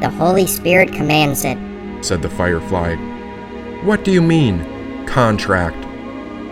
The 0.00 0.10
Holy 0.10 0.46
Spirit 0.46 0.92
commands 0.92 1.44
it, 1.44 1.56
said 2.04 2.22
the 2.22 2.28
firefly. 2.28 2.96
What 3.84 4.04
do 4.04 4.12
you 4.12 4.22
mean, 4.22 5.06
contract? 5.06 5.76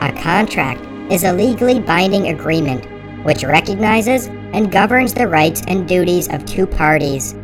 A 0.02 0.12
contract 0.12 0.80
is 1.12 1.24
a 1.24 1.32
legally 1.32 1.80
binding 1.80 2.28
agreement 2.28 2.86
which 3.24 3.44
recognizes 3.44 4.28
and 4.28 4.72
governs 4.72 5.12
the 5.12 5.28
rights 5.28 5.62
and 5.68 5.86
duties 5.86 6.28
of 6.28 6.46
two 6.46 6.66
parties. 6.66 7.34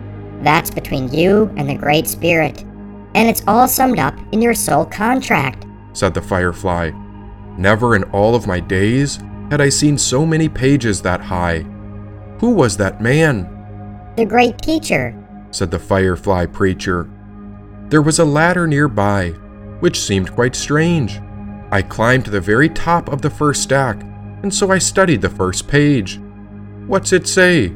That's 0.40 0.70
between 0.70 1.12
you 1.12 1.52
and 1.56 1.68
the 1.68 1.74
Great 1.74 2.06
Spirit, 2.06 2.64
and 3.16 3.30
it's 3.30 3.42
all 3.48 3.66
summed 3.66 3.98
up 3.98 4.14
in 4.32 4.42
your 4.42 4.54
soul 4.54 4.84
contract, 4.84 5.64
said 5.94 6.12
the 6.12 6.20
firefly. 6.20 6.90
Never 7.56 7.96
in 7.96 8.04
all 8.04 8.34
of 8.34 8.46
my 8.46 8.60
days 8.60 9.18
had 9.50 9.62
I 9.62 9.70
seen 9.70 9.96
so 9.96 10.26
many 10.26 10.50
pages 10.50 11.00
that 11.00 11.22
high. 11.22 11.60
Who 12.40 12.50
was 12.50 12.76
that 12.76 13.00
man? 13.00 13.48
The 14.16 14.26
great 14.26 14.58
teacher, 14.58 15.16
said 15.50 15.70
the 15.70 15.78
firefly 15.78 16.44
preacher. 16.44 17.08
There 17.88 18.02
was 18.02 18.18
a 18.18 18.24
ladder 18.24 18.66
nearby, 18.66 19.30
which 19.80 19.98
seemed 19.98 20.32
quite 20.32 20.54
strange. 20.54 21.18
I 21.70 21.80
climbed 21.80 22.26
to 22.26 22.30
the 22.30 22.40
very 22.40 22.68
top 22.68 23.08
of 23.08 23.22
the 23.22 23.30
first 23.30 23.62
stack, 23.62 24.02
and 24.42 24.52
so 24.52 24.70
I 24.70 24.78
studied 24.78 25.22
the 25.22 25.30
first 25.30 25.68
page. 25.68 26.20
What's 26.86 27.14
it 27.14 27.26
say? 27.26 27.72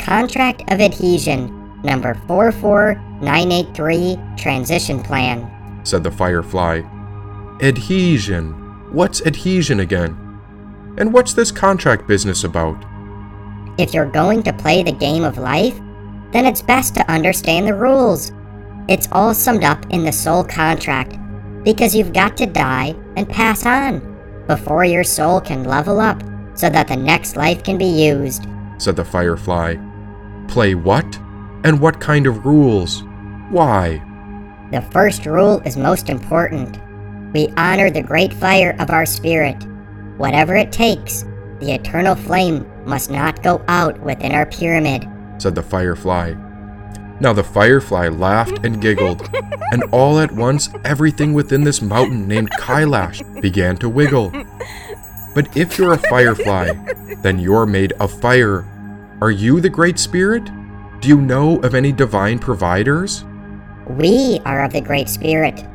Contract 0.00 0.62
of 0.72 0.80
Adhesion, 0.80 1.80
number 1.84 2.14
44983, 3.22 4.18
Transition 4.36 5.00
Plan, 5.00 5.48
said 5.84 6.02
the 6.02 6.10
firefly. 6.10 6.82
Adhesion. 7.60 8.50
What's 8.92 9.24
adhesion 9.24 9.78
again? 9.78 10.18
And 10.98 11.12
what's 11.12 11.32
this 11.32 11.52
contract 11.52 12.08
business 12.08 12.42
about? 12.42 12.84
If 13.78 13.94
you're 13.94 14.10
going 14.10 14.42
to 14.42 14.52
play 14.52 14.82
the 14.82 14.90
game 14.90 15.22
of 15.22 15.38
life, 15.38 15.78
then 16.32 16.46
it's 16.46 16.62
best 16.62 16.96
to 16.96 17.10
understand 17.10 17.68
the 17.68 17.74
rules. 17.74 18.32
It's 18.88 19.08
all 19.12 19.34
summed 19.34 19.62
up 19.62 19.86
in 19.90 20.04
the 20.04 20.12
soul 20.12 20.42
contract, 20.42 21.16
because 21.62 21.94
you've 21.94 22.12
got 22.12 22.36
to 22.38 22.46
die 22.46 22.96
and 23.16 23.28
pass 23.28 23.64
on 23.64 24.00
before 24.48 24.84
your 24.84 25.04
soul 25.04 25.40
can 25.40 25.62
level 25.62 26.00
up 26.00 26.20
so 26.54 26.68
that 26.68 26.88
the 26.88 26.96
next 26.96 27.36
life 27.36 27.62
can 27.62 27.78
be 27.78 27.84
used, 27.84 28.46
said 28.78 28.96
the 28.96 29.04
firefly. 29.04 29.76
Play 30.48 30.74
what? 30.74 31.06
And 31.64 31.80
what 31.80 32.00
kind 32.00 32.26
of 32.26 32.44
rules? 32.44 33.04
Why? 33.52 34.02
The 34.72 34.82
first 34.90 35.26
rule 35.26 35.60
is 35.64 35.76
most 35.76 36.08
important. 36.08 36.80
We 37.32 37.52
honor 37.56 37.90
the 37.90 38.02
great 38.02 38.34
fire 38.34 38.74
of 38.80 38.90
our 38.90 39.06
spirit 39.06 39.62
Whatever 40.22 40.54
it 40.54 40.70
takes, 40.70 41.24
the 41.58 41.72
eternal 41.72 42.14
flame 42.14 42.64
must 42.84 43.10
not 43.10 43.42
go 43.42 43.64
out 43.66 43.98
within 44.02 44.32
our 44.32 44.46
pyramid, 44.46 45.08
said 45.38 45.54
the 45.54 45.62
firefly. 45.62 46.34
Now 47.18 47.32
the 47.32 47.42
firefly 47.42 48.08
laughed 48.08 48.64
and 48.64 48.80
giggled, 48.80 49.28
and 49.72 49.82
all 49.90 50.20
at 50.20 50.30
once 50.30 50.68
everything 50.84 51.32
within 51.32 51.64
this 51.64 51.80
mountain 51.80 52.28
named 52.28 52.50
Kailash 52.52 53.40
began 53.40 53.76
to 53.78 53.88
wiggle. 53.88 54.30
But 55.34 55.56
if 55.56 55.78
you're 55.78 55.94
a 55.94 56.08
firefly, 56.08 56.72
then 57.22 57.38
you're 57.38 57.66
made 57.66 57.92
of 57.94 58.20
fire. 58.20 58.64
Are 59.20 59.30
you 59.30 59.60
the 59.60 59.70
Great 59.70 59.98
Spirit? 59.98 60.44
Do 61.00 61.08
you 61.08 61.20
know 61.20 61.58
of 61.62 61.74
any 61.74 61.90
divine 61.90 62.38
providers? 62.38 63.24
We 63.98 64.40
are 64.46 64.64
of 64.64 64.72
the 64.72 64.80
Great 64.80 65.10
Spirit, 65.10 65.66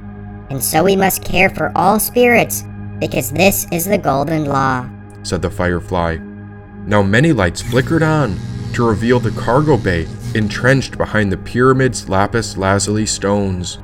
and 0.49 0.63
so 0.63 0.83
we 0.83 0.95
must 0.95 1.23
care 1.23 1.51
for 1.51 1.71
all 1.75 1.99
spirits 1.99 2.63
because 2.97 3.29
this 3.29 3.67
is 3.71 3.85
the 3.85 3.99
golden 3.99 4.45
law, 4.45 4.89
said 5.21 5.43
the 5.43 5.51
firefly. 5.51 6.17
Now 6.87 7.03
many 7.03 7.31
lights 7.31 7.61
flickered 7.61 8.01
on 8.01 8.35
to 8.73 8.87
reveal 8.87 9.19
the 9.19 9.39
cargo 9.39 9.77
bay 9.77 10.07
entrenched 10.33 10.97
behind 10.97 11.31
the 11.31 11.37
pyramid's 11.37 12.09
lapis 12.09 12.57
lazuli 12.57 13.05
stones. 13.05 13.77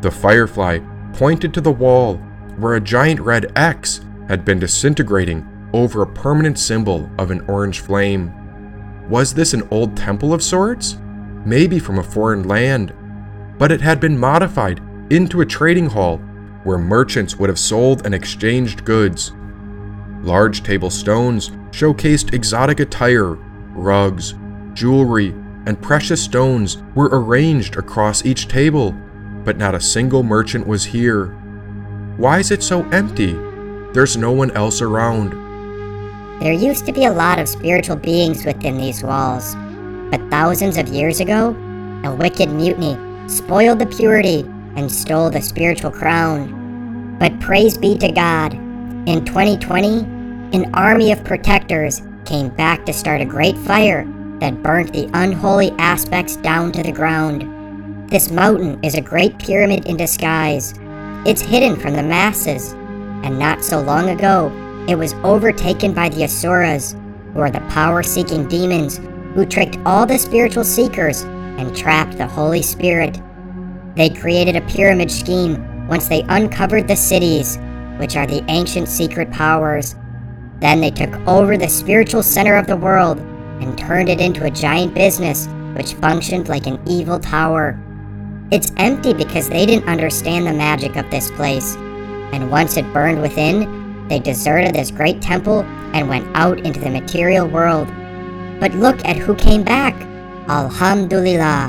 The 0.00 0.10
firefly 0.10 0.80
pointed 1.12 1.54
to 1.54 1.60
the 1.60 1.70
wall 1.70 2.16
where 2.56 2.74
a 2.74 2.80
giant 2.80 3.20
red 3.20 3.52
X 3.56 4.00
had 4.26 4.44
been 4.44 4.58
disintegrating 4.58 5.46
over 5.72 6.02
a 6.02 6.12
permanent 6.14 6.58
symbol 6.58 7.08
of 7.16 7.30
an 7.30 7.42
orange 7.42 7.78
flame. 7.78 8.32
Was 9.08 9.34
this 9.34 9.54
an 9.54 9.68
old 9.70 9.96
temple 9.96 10.34
of 10.34 10.42
sorts? 10.42 10.98
Maybe 11.44 11.78
from 11.78 12.00
a 12.00 12.02
foreign 12.02 12.48
land, 12.48 12.92
but 13.58 13.72
it 13.72 13.80
had 13.80 14.00
been 14.00 14.16
modified 14.16 14.80
into 15.10 15.40
a 15.40 15.46
trading 15.46 15.86
hall 15.86 16.18
where 16.64 16.78
merchants 16.78 17.36
would 17.36 17.48
have 17.48 17.58
sold 17.58 18.04
and 18.04 18.14
exchanged 18.14 18.84
goods. 18.84 19.32
Large 20.22 20.62
table 20.62 20.90
stones 20.90 21.50
showcased 21.70 22.34
exotic 22.34 22.80
attire, 22.80 23.34
rugs, 23.72 24.34
jewelry, 24.74 25.34
and 25.66 25.80
precious 25.80 26.22
stones 26.22 26.78
were 26.94 27.08
arranged 27.12 27.76
across 27.76 28.24
each 28.24 28.48
table, 28.48 28.92
but 29.44 29.56
not 29.56 29.74
a 29.74 29.80
single 29.80 30.22
merchant 30.22 30.66
was 30.66 30.84
here. 30.84 31.26
Why 32.16 32.38
is 32.38 32.50
it 32.50 32.62
so 32.62 32.88
empty? 32.90 33.32
There's 33.92 34.16
no 34.16 34.32
one 34.32 34.50
else 34.52 34.82
around. 34.82 35.32
There 36.40 36.52
used 36.52 36.86
to 36.86 36.92
be 36.92 37.04
a 37.04 37.12
lot 37.12 37.38
of 37.38 37.48
spiritual 37.48 37.96
beings 37.96 38.44
within 38.44 38.76
these 38.76 39.02
walls, 39.02 39.54
but 40.10 40.20
thousands 40.30 40.76
of 40.76 40.88
years 40.88 41.20
ago, 41.20 41.50
a 42.04 42.14
wicked 42.14 42.50
mutiny 42.50 42.96
spoiled 43.28 43.78
the 43.78 43.86
purity 43.86 44.40
and 44.76 44.90
stole 44.90 45.28
the 45.28 45.42
spiritual 45.42 45.90
crown. 45.90 47.16
But 47.18 47.38
praise 47.40 47.76
be 47.76 47.96
to 47.98 48.10
God, 48.10 48.54
in 48.54 49.24
2020, 49.24 50.00
an 50.56 50.74
army 50.74 51.12
of 51.12 51.24
protectors 51.24 52.02
came 52.24 52.48
back 52.48 52.86
to 52.86 52.92
start 52.92 53.20
a 53.20 53.26
great 53.26 53.56
fire 53.58 54.06
that 54.40 54.62
burnt 54.62 54.92
the 54.92 55.10
unholy 55.12 55.72
aspects 55.72 56.36
down 56.36 56.72
to 56.72 56.82
the 56.82 56.92
ground. 56.92 58.08
This 58.08 58.30
mountain 58.30 58.82
is 58.82 58.94
a 58.94 59.00
great 59.00 59.38
pyramid 59.38 59.86
in 59.86 59.98
disguise. 59.98 60.72
It's 61.26 61.42
hidden 61.42 61.76
from 61.76 61.94
the 61.94 62.02
masses, 62.02 62.72
and 63.24 63.38
not 63.38 63.62
so 63.62 63.80
long 63.80 64.08
ago, 64.08 64.50
it 64.88 64.94
was 64.94 65.12
overtaken 65.24 65.92
by 65.92 66.08
the 66.08 66.24
Asuras, 66.24 66.96
who 67.34 67.40
are 67.40 67.50
the 67.50 67.60
power 67.68 68.02
seeking 68.02 68.48
demons 68.48 68.98
who 69.34 69.44
tricked 69.44 69.76
all 69.84 70.06
the 70.06 70.18
spiritual 70.18 70.64
seekers 70.64 71.24
and 71.58 71.76
trapped 71.76 72.16
the 72.16 72.26
Holy 72.26 72.62
Spirit. 72.62 73.20
They 73.94 74.08
created 74.08 74.56
a 74.56 74.62
pyramid 74.62 75.10
scheme 75.10 75.86
once 75.88 76.08
they 76.08 76.22
uncovered 76.28 76.88
the 76.88 76.94
siddhis, 76.94 77.58
which 77.98 78.16
are 78.16 78.26
the 78.26 78.44
ancient 78.48 78.88
secret 78.88 79.30
powers. 79.30 79.94
Then 80.60 80.80
they 80.80 80.90
took 80.90 81.14
over 81.26 81.56
the 81.56 81.68
spiritual 81.68 82.22
center 82.22 82.56
of 82.56 82.66
the 82.66 82.76
world 82.76 83.18
and 83.18 83.76
turned 83.76 84.08
it 84.08 84.20
into 84.20 84.44
a 84.44 84.50
giant 84.50 84.94
business 84.94 85.48
which 85.74 85.94
functioned 85.94 86.48
like 86.48 86.66
an 86.66 86.80
evil 86.86 87.18
tower. 87.18 87.78
It's 88.50 88.72
empty 88.76 89.12
because 89.12 89.48
they 89.48 89.66
didn't 89.66 89.88
understand 89.88 90.46
the 90.46 90.52
magic 90.52 90.96
of 90.96 91.10
this 91.10 91.30
place, 91.32 91.76
and 92.32 92.50
once 92.50 92.76
it 92.76 92.92
burned 92.92 93.20
within, 93.20 94.06
they 94.08 94.18
deserted 94.18 94.74
this 94.74 94.90
great 94.90 95.20
temple 95.20 95.62
and 95.92 96.08
went 96.08 96.26
out 96.34 96.60
into 96.60 96.80
the 96.80 96.90
material 96.90 97.46
world. 97.46 97.88
But 98.58 98.74
look 98.74 99.04
at 99.04 99.16
who 99.16 99.34
came 99.34 99.62
back. 99.62 99.94
Alhamdulillah. 100.48 101.68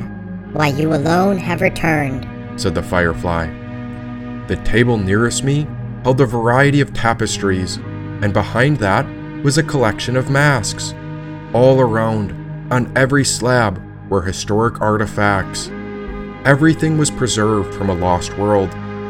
Why 0.53 0.67
you 0.67 0.93
alone 0.93 1.37
have 1.37 1.59
returned, 1.59 2.25
said 2.55 2.73
the 2.73 2.81
firefly. 2.81 3.47
The 4.47 4.55
table 4.63 4.97
nearest 4.97 5.43
me 5.43 5.67
held 6.03 6.21
a 6.21 6.25
variety 6.25 6.79
of 6.79 6.93
tapestries, 6.93 7.75
and 8.21 8.31
behind 8.31 8.77
that 8.77 9.05
was 9.43 9.57
a 9.57 9.63
collection 9.63 10.15
of 10.15 10.29
masks. 10.29 10.93
All 11.51 11.81
around, 11.81 12.31
on 12.71 12.89
every 12.95 13.25
slab, 13.25 13.81
were 14.09 14.21
historic 14.21 14.79
artifacts. 14.79 15.67
Everything 16.45 16.97
was 16.97 17.11
preserved 17.11 17.73
from 17.73 17.89
a 17.89 17.93
lost 17.93 18.37
world, 18.37 18.69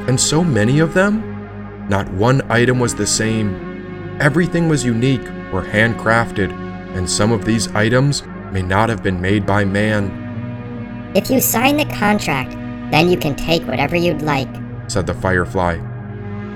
and 0.09 0.19
so 0.19 0.43
many 0.43 0.79
of 0.79 0.95
them? 0.95 1.87
Not 1.87 2.11
one 2.13 2.41
item 2.51 2.79
was 2.79 2.95
the 2.95 3.05
same. 3.05 4.17
Everything 4.19 4.67
was 4.67 4.83
unique 4.83 5.27
or 5.53 5.61
handcrafted, 5.61 6.51
and 6.97 7.07
some 7.07 7.31
of 7.31 7.45
these 7.45 7.67
items 7.75 8.23
may 8.51 8.61
not 8.61 8.89
have 8.89 9.03
been 9.03 9.21
made 9.21 9.45
by 9.45 9.65
man. 9.65 11.11
If 11.15 11.29
you 11.29 11.41
sign 11.41 11.77
the 11.77 11.85
contract, 11.85 12.51
then 12.91 13.09
you 13.09 13.17
can 13.17 13.35
take 13.35 13.65
whatever 13.67 13.95
you'd 13.95 14.21
like, 14.21 14.49
said 14.87 15.07
the 15.07 15.13
firefly. 15.13 15.77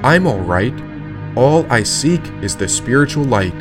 I'm 0.03 0.27
all 0.27 0.39
right. 0.39 0.73
All 1.35 1.65
I 1.71 1.83
seek 1.83 2.21
is 2.41 2.55
the 2.55 2.67
spiritual 2.67 3.23
light. 3.23 3.55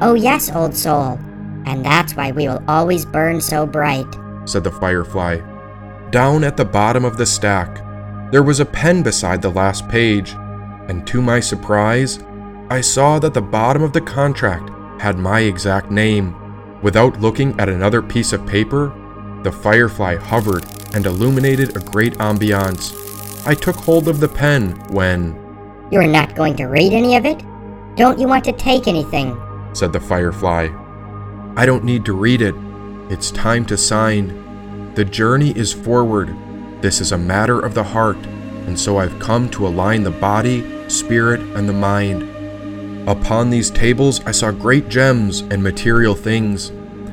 Oh, 0.00 0.14
yes, 0.14 0.50
old 0.50 0.76
soul. 0.76 1.18
And 1.66 1.84
that's 1.84 2.14
why 2.14 2.30
we 2.32 2.46
will 2.46 2.62
always 2.68 3.04
burn 3.04 3.40
so 3.40 3.66
bright, 3.66 4.06
said 4.44 4.64
the 4.64 4.70
firefly. 4.70 5.40
Down 6.10 6.44
at 6.44 6.56
the 6.56 6.64
bottom 6.64 7.04
of 7.04 7.16
the 7.16 7.26
stack, 7.26 7.80
there 8.30 8.42
was 8.42 8.60
a 8.60 8.66
pen 8.66 9.02
beside 9.02 9.40
the 9.40 9.50
last 9.50 9.88
page, 9.88 10.34
and 10.88 11.06
to 11.06 11.22
my 11.22 11.40
surprise, 11.40 12.22
I 12.70 12.80
saw 12.80 13.18
that 13.18 13.34
the 13.34 13.42
bottom 13.42 13.82
of 13.82 13.92
the 13.92 14.00
contract 14.00 14.70
had 15.00 15.18
my 15.18 15.40
exact 15.40 15.90
name. 15.90 16.36
Without 16.84 17.18
looking 17.18 17.58
at 17.58 17.70
another 17.70 18.02
piece 18.02 18.34
of 18.34 18.46
paper, 18.46 18.92
the 19.42 19.50
firefly 19.50 20.16
hovered 20.16 20.66
and 20.94 21.06
illuminated 21.06 21.74
a 21.74 21.80
great 21.80 22.12
ambiance. 22.18 22.92
I 23.46 23.54
took 23.54 23.76
hold 23.76 24.06
of 24.06 24.20
the 24.20 24.28
pen 24.28 24.72
when. 24.90 25.34
You're 25.90 26.06
not 26.06 26.34
going 26.34 26.54
to 26.56 26.66
read 26.66 26.92
any 26.92 27.16
of 27.16 27.24
it? 27.24 27.42
Don't 27.96 28.18
you 28.18 28.28
want 28.28 28.44
to 28.44 28.52
take 28.52 28.86
anything? 28.86 29.34
said 29.72 29.94
the 29.94 30.00
firefly. 30.00 30.68
I 31.56 31.64
don't 31.64 31.84
need 31.84 32.04
to 32.04 32.12
read 32.12 32.42
it. 32.42 32.54
It's 33.08 33.30
time 33.30 33.64
to 33.66 33.78
sign. 33.78 34.92
The 34.94 35.06
journey 35.06 35.56
is 35.56 35.72
forward. 35.72 36.36
This 36.82 37.00
is 37.00 37.12
a 37.12 37.18
matter 37.18 37.60
of 37.60 37.72
the 37.72 37.82
heart, 37.82 38.18
and 38.66 38.78
so 38.78 38.98
I've 38.98 39.18
come 39.18 39.48
to 39.52 39.66
align 39.66 40.02
the 40.02 40.10
body, 40.10 40.86
spirit, 40.90 41.40
and 41.56 41.66
the 41.66 41.72
mind. 41.72 42.33
Upon 43.06 43.50
these 43.50 43.70
tables, 43.70 44.24
I 44.24 44.30
saw 44.30 44.50
great 44.50 44.88
gems 44.88 45.40
and 45.40 45.62
material 45.62 46.14
things. 46.14 46.72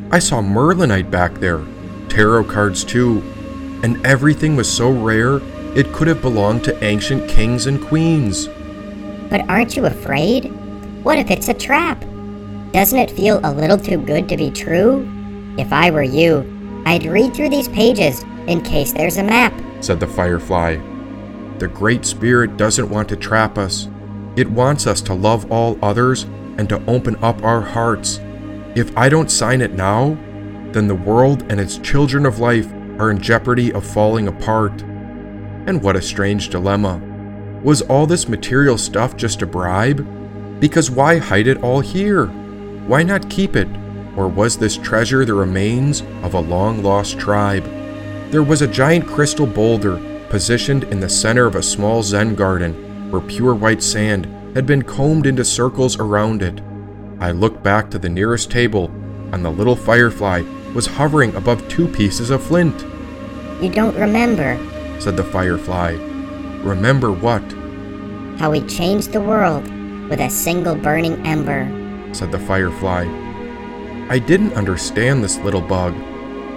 I 0.09 0.19
saw 0.19 0.41
Merlinite 0.41 1.11
back 1.11 1.33
there, 1.35 1.61
tarot 2.07 2.45
cards 2.45 2.85
too, 2.85 3.21
and 3.83 4.05
everything 4.05 4.55
was 4.55 4.71
so 4.71 4.89
rare 4.89 5.41
it 5.75 5.91
could 5.91 6.07
have 6.07 6.21
belonged 6.21 6.63
to 6.65 6.83
ancient 6.83 7.29
kings 7.29 7.65
and 7.65 7.81
queens. 7.81 8.47
But 9.29 9.49
aren't 9.49 9.75
you 9.75 9.85
afraid? 9.85 10.45
What 11.03 11.17
if 11.17 11.29
it's 11.29 11.49
a 11.49 11.53
trap? 11.53 11.99
Doesn't 12.71 12.99
it 12.99 13.11
feel 13.11 13.41
a 13.43 13.51
little 13.51 13.77
too 13.77 13.97
good 13.97 14.29
to 14.29 14.37
be 14.37 14.49
true? 14.49 15.05
If 15.57 15.73
I 15.73 15.91
were 15.91 16.03
you, 16.03 16.83
I'd 16.85 17.05
read 17.05 17.33
through 17.33 17.49
these 17.49 17.67
pages 17.67 18.23
in 18.47 18.61
case 18.61 18.93
there's 18.93 19.17
a 19.17 19.23
map, 19.23 19.53
said 19.81 19.99
the 19.99 20.07
firefly. 20.07 20.77
The 21.57 21.67
Great 21.67 22.05
Spirit 22.05 22.55
doesn't 22.55 22.89
want 22.89 23.09
to 23.09 23.17
trap 23.17 23.57
us. 23.57 23.89
It 24.37 24.49
wants 24.49 24.87
us 24.87 25.01
to 25.01 25.13
love 25.13 25.51
all 25.51 25.77
others 25.81 26.23
and 26.57 26.69
to 26.69 26.83
open 26.85 27.17
up 27.17 27.43
our 27.43 27.61
hearts. 27.61 28.19
If 28.75 28.95
I 28.97 29.09
don't 29.09 29.29
sign 29.29 29.61
it 29.61 29.73
now, 29.73 30.17
then 30.71 30.87
the 30.87 30.95
world 30.95 31.43
and 31.49 31.59
its 31.59 31.77
children 31.77 32.25
of 32.25 32.39
life 32.39 32.71
are 32.97 33.11
in 33.11 33.21
jeopardy 33.21 33.73
of 33.73 33.85
falling 33.85 34.29
apart. 34.29 34.81
And 34.83 35.81
what 35.83 35.97
a 35.97 36.01
strange 36.01 36.49
dilemma. 36.49 37.01
Was 37.61 37.81
all 37.81 38.07
this 38.07 38.29
material 38.29 38.77
stuff 38.77 39.17
just 39.17 39.41
a 39.41 39.45
bribe? 39.45 40.07
Because 40.61 40.89
why 40.89 41.17
hide 41.17 41.47
it 41.47 41.61
all 41.61 41.81
here? 41.81 42.27
Why 42.87 43.03
not 43.03 43.29
keep 43.29 43.55
it 43.55 43.67
or 44.15 44.27
was 44.27 44.57
this 44.57 44.77
treasure 44.77 45.25
the 45.25 45.33
remains 45.33 46.01
of 46.23 46.33
a 46.33 46.39
long 46.39 46.83
lost 46.83 47.19
tribe? 47.19 47.65
There 48.31 48.43
was 48.43 48.61
a 48.61 48.67
giant 48.67 49.07
crystal 49.07 49.47
boulder 49.47 49.99
positioned 50.29 50.85
in 50.85 51.01
the 51.01 51.09
center 51.09 51.45
of 51.45 51.55
a 51.55 51.63
small 51.63 52.01
Zen 52.01 52.35
garden 52.35 52.90
where 53.11 53.21
pure 53.21 53.53
white 53.53 53.83
sand 53.83 54.25
had 54.55 54.65
been 54.65 54.81
combed 54.81 55.25
into 55.25 55.45
circles 55.45 55.97
around 55.99 56.41
it. 56.41 56.61
I 57.19 57.31
looked 57.31 57.63
back 57.63 57.91
to 57.91 57.99
the 57.99 58.09
nearest 58.09 58.49
table, 58.49 58.85
and 59.31 59.45
the 59.45 59.49
little 59.49 59.75
firefly 59.75 60.41
was 60.73 60.87
hovering 60.87 61.35
above 61.35 61.67
two 61.69 61.87
pieces 61.87 62.29
of 62.29 62.43
flint. 62.43 62.81
You 63.61 63.69
don't 63.69 63.95
remember, 63.95 64.57
said 64.99 65.17
the 65.17 65.23
firefly. 65.23 65.91
Remember 66.63 67.11
what? 67.11 67.43
How 68.39 68.51
we 68.51 68.61
changed 68.61 69.11
the 69.11 69.21
world 69.21 69.63
with 70.09 70.19
a 70.19 70.29
single 70.29 70.75
burning 70.75 71.25
ember, 71.25 71.69
said 72.13 72.31
the 72.31 72.39
firefly. 72.39 73.05
I 74.09 74.19
didn't 74.19 74.53
understand 74.53 75.23
this 75.23 75.37
little 75.39 75.61
bug, 75.61 75.93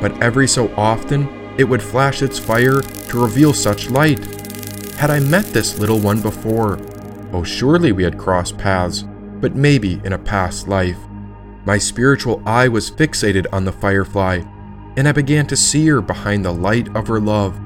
but 0.01 0.21
every 0.23 0.49
so 0.49 0.75
often 0.77 1.29
it 1.57 1.65
would 1.65 1.83
flash 1.83 2.23
its 2.23 2.39
fire 2.39 2.81
to 2.81 3.23
reveal 3.23 3.53
such 3.53 3.91
light. 3.91 4.34
Had 4.97 5.11
I 5.11 5.21
met 5.21 5.45
this 5.47 5.79
little 5.79 5.99
one 5.99 6.21
before? 6.21 6.79
Oh, 7.33 7.43
surely 7.43 7.93
we 7.93 8.05
had 8.05 8.19
crossed 8.19 8.59
paths, 8.59 9.05
but 9.41 9.55
maybe 9.55 10.01
in 10.05 10.13
a 10.13 10.19
past 10.19 10.69
life. 10.69 10.99
My 11.67 11.79
spiritual 11.79 12.43
eye 12.47 12.69
was 12.69 12.91
fixated 12.91 13.47
on 13.53 13.65
the 13.65 13.73
firefly, 13.73 14.43
and 14.97 15.09
I 15.09 15.13
began 15.13 15.47
to 15.49 15.57
see 15.57 15.87
her 15.89 16.01
behind 16.01 16.45
the 16.45 16.53
light 16.53 16.95
of 16.97 17.09
her 17.09 17.21
love. 17.21 17.59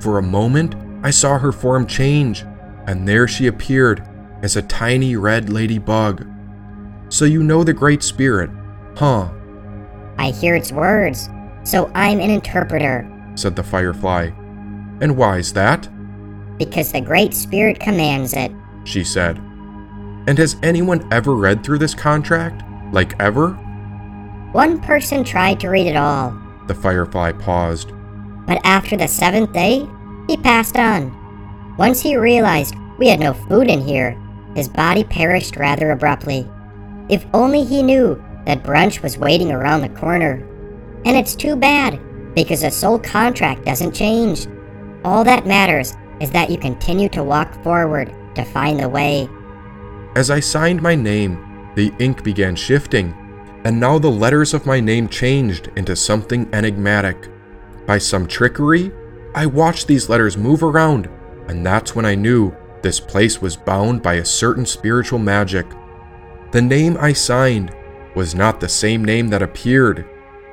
For 0.00 0.18
a 0.18 0.22
moment, 0.22 0.74
I 1.02 1.10
saw 1.10 1.38
her 1.38 1.52
form 1.52 1.86
change, 1.86 2.44
and 2.86 3.06
there 3.06 3.28
she 3.28 3.46
appeared 3.46 4.06
as 4.42 4.56
a 4.56 4.62
tiny 4.62 5.16
red 5.16 5.48
ladybug. 5.48 6.26
So 7.08 7.24
you 7.24 7.42
know 7.42 7.62
the 7.62 7.72
Great 7.72 8.02
Spirit, 8.02 8.50
Huh. 8.96 9.28
I 10.18 10.30
hear 10.30 10.56
its 10.56 10.72
words, 10.72 11.28
so 11.64 11.90
I'm 11.94 12.18
an 12.18 12.30
interpreter, 12.30 13.06
said 13.34 13.54
the 13.54 13.62
firefly. 13.62 14.30
And 15.02 15.18
why's 15.18 15.52
that? 15.52 15.86
Because 16.58 16.92
the 16.92 17.00
Great 17.00 17.34
Spirit 17.34 17.78
commands 17.78 18.32
it, 18.32 18.52
she 18.84 19.04
said. 19.04 19.38
And 20.28 20.38
has 20.38 20.56
anyone 20.62 21.06
ever 21.12 21.34
read 21.34 21.62
through 21.62 21.78
this 21.78 21.94
contract? 21.94 22.62
Like 22.92 23.18
ever? 23.20 23.50
One 24.52 24.80
person 24.80 25.22
tried 25.22 25.60
to 25.60 25.68
read 25.68 25.86
it 25.86 25.96
all. 25.96 26.36
The 26.66 26.74
firefly 26.74 27.32
paused. 27.32 27.92
But 28.46 28.60
after 28.64 28.96
the 28.96 29.08
seventh 29.08 29.52
day, 29.52 29.86
he 30.26 30.36
passed 30.36 30.76
on. 30.76 31.12
Once 31.76 32.00
he 32.00 32.16
realized 32.16 32.74
we 32.98 33.08
had 33.08 33.20
no 33.20 33.34
food 33.34 33.68
in 33.68 33.80
here, 33.80 34.20
his 34.54 34.68
body 34.68 35.04
perished 35.04 35.56
rather 35.56 35.90
abruptly. 35.90 36.48
If 37.08 37.26
only 37.34 37.64
he 37.64 37.82
knew 37.82 38.22
that 38.46 38.62
brunch 38.62 39.02
was 39.02 39.18
waiting 39.18 39.52
around 39.52 39.82
the 39.82 40.00
corner. 40.00 40.46
And 41.04 41.16
it's 41.16 41.36
too 41.36 41.54
bad, 41.54 42.00
because 42.34 42.62
a 42.62 42.70
soul 42.70 42.98
contract 42.98 43.64
doesn't 43.64 43.94
change. 43.94 44.46
All 45.04 45.22
that 45.24 45.46
matters 45.46 45.94
is 46.20 46.30
that 46.30 46.50
you 46.50 46.58
continue 46.58 47.08
to 47.10 47.22
walk 47.22 47.62
forward 47.62 48.12
to 48.34 48.44
find 48.44 48.80
the 48.80 48.88
way. 48.88 49.28
As 50.14 50.30
I 50.30 50.40
signed 50.40 50.80
my 50.80 50.94
name, 50.94 51.72
the 51.74 51.92
ink 51.98 52.24
began 52.24 52.56
shifting, 52.56 53.14
and 53.64 53.78
now 53.78 53.98
the 53.98 54.10
letters 54.10 54.54
of 54.54 54.64
my 54.66 54.80
name 54.80 55.08
changed 55.08 55.70
into 55.76 55.94
something 55.94 56.48
enigmatic. 56.52 57.28
By 57.86 57.98
some 57.98 58.26
trickery, 58.26 58.92
I 59.34 59.46
watched 59.46 59.86
these 59.86 60.08
letters 60.08 60.36
move 60.36 60.62
around, 60.62 61.08
and 61.48 61.64
that's 61.64 61.94
when 61.94 62.06
I 62.06 62.14
knew 62.14 62.54
this 62.82 63.00
place 63.00 63.42
was 63.42 63.56
bound 63.56 64.02
by 64.02 64.14
a 64.14 64.24
certain 64.24 64.64
spiritual 64.64 65.18
magic. 65.18 65.66
The 66.52 66.62
name 66.62 66.96
I 66.98 67.12
signed 67.12 67.74
was 68.14 68.34
not 68.34 68.60
the 68.60 68.68
same 68.68 69.04
name 69.04 69.28
that 69.28 69.42
appeared. 69.42 70.08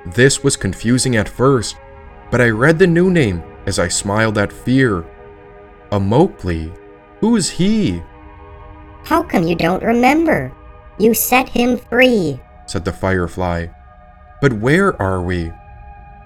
This 0.07 0.43
was 0.43 0.57
confusing 0.57 1.15
at 1.15 1.29
first, 1.29 1.77
but 2.29 2.41
I 2.41 2.49
read 2.49 2.79
the 2.79 2.87
new 2.87 3.09
name 3.09 3.41
as 3.65 3.79
I 3.79 3.87
smiled 3.87 4.37
at 4.37 4.51
fear. 4.51 5.05
A 5.93 5.99
Mowgli? 5.99 6.73
Who 7.19 7.35
is 7.35 7.51
he? 7.51 8.01
How 9.03 9.21
come 9.21 9.43
you 9.43 9.53
don't 9.53 9.83
remember? 9.83 10.51
You 10.97 11.13
set 11.13 11.47
him 11.47 11.77
free. 11.77 12.41
said 12.65 12.83
the 12.83 12.91
firefly. 12.91 13.67
But 14.41 14.53
where 14.53 14.99
are 14.99 15.21
we? 15.21 15.51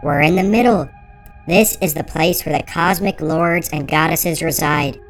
We're 0.02 0.22
in 0.22 0.38
the 0.38 0.44
middle. 0.44 0.88
This 1.50 1.78
is 1.82 1.94
the 1.94 2.06
place 2.06 2.46
where 2.46 2.58
the 2.58 2.64
cosmic 2.64 3.20
lords 3.20 3.68
and 3.74 3.90
goddesses 3.90 4.42
reside. 4.42 5.02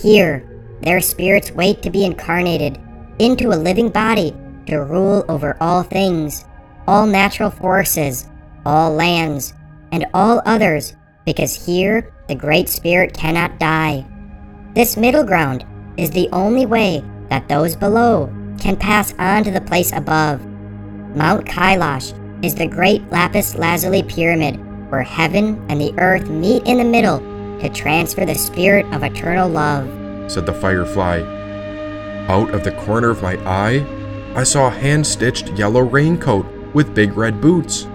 Here, 0.00 0.42
their 0.80 1.02
spirits 1.02 1.52
wait 1.52 1.82
to 1.82 1.90
be 1.90 2.06
incarnated 2.06 2.80
into 3.18 3.48
a 3.48 3.60
living 3.60 3.90
body 3.90 4.34
to 4.68 4.78
rule 4.78 5.26
over 5.28 5.54
all 5.60 5.82
things, 5.82 6.46
all 6.86 7.06
natural 7.06 7.50
forces, 7.50 8.26
all 8.64 8.90
lands, 8.90 9.52
and 9.92 10.06
all 10.14 10.40
others, 10.46 10.96
because 11.26 11.66
here 11.66 12.10
the 12.28 12.34
Great 12.34 12.68
Spirit 12.68 13.14
cannot 13.14 13.58
die. 13.58 14.04
This 14.74 14.98
middle 14.98 15.24
ground 15.24 15.64
is 15.96 16.10
the 16.10 16.28
only 16.30 16.66
way 16.66 17.02
that 17.30 17.48
those 17.48 17.74
below 17.74 18.32
can 18.60 18.76
pass 18.76 19.14
on 19.18 19.44
to 19.44 19.50
the 19.50 19.62
place 19.62 19.92
above. 19.92 20.44
Mount 21.16 21.46
Kailash 21.46 22.12
is 22.44 22.54
the 22.54 22.66
great 22.66 23.08
lapis 23.10 23.54
lazuli 23.54 24.02
pyramid 24.02 24.60
where 24.90 25.02
heaven 25.02 25.64
and 25.70 25.80
the 25.80 25.94
earth 25.98 26.28
meet 26.28 26.66
in 26.66 26.78
the 26.78 26.84
middle 26.84 27.18
to 27.60 27.68
transfer 27.70 28.26
the 28.26 28.34
spirit 28.34 28.86
of 28.92 29.02
eternal 29.02 29.48
love, 29.48 29.86
said 30.30 30.44
the 30.44 30.52
firefly. 30.52 31.20
Out 32.28 32.50
of 32.50 32.62
the 32.62 32.72
corner 32.72 33.08
of 33.08 33.22
my 33.22 33.36
eye, 33.46 33.84
I 34.34 34.44
saw 34.44 34.68
a 34.68 34.70
hand 34.70 35.06
stitched 35.06 35.48
yellow 35.52 35.80
raincoat 35.80 36.46
with 36.74 36.94
big 36.94 37.16
red 37.16 37.40
boots. 37.40 37.88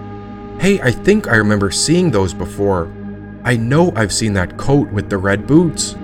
Hey, 0.58 0.80
I 0.80 0.90
think 0.90 1.28
I 1.28 1.36
remember 1.36 1.70
seeing 1.70 2.10
those 2.10 2.34
before. 2.34 2.92
I 3.44 3.56
know 3.56 3.92
I've 3.94 4.12
seen 4.12 4.32
that 4.34 4.56
coat 4.56 4.90
with 4.90 5.10
the 5.10 5.18
red 5.18 5.46
boots. 5.46 5.96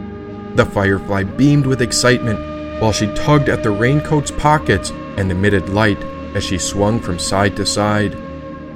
The 0.56 0.66
firefly 0.66 1.24
beamed 1.24 1.64
with 1.64 1.80
excitement 1.80 2.38
while 2.82 2.92
she 2.92 3.06
tugged 3.14 3.48
at 3.48 3.62
the 3.62 3.70
raincoat's 3.70 4.30
pockets 4.30 4.90
and 5.16 5.30
emitted 5.30 5.70
light 5.70 6.02
as 6.34 6.44
she 6.44 6.58
swung 6.58 7.00
from 7.00 7.18
side 7.18 7.56
to 7.56 7.64
side. 7.64 8.14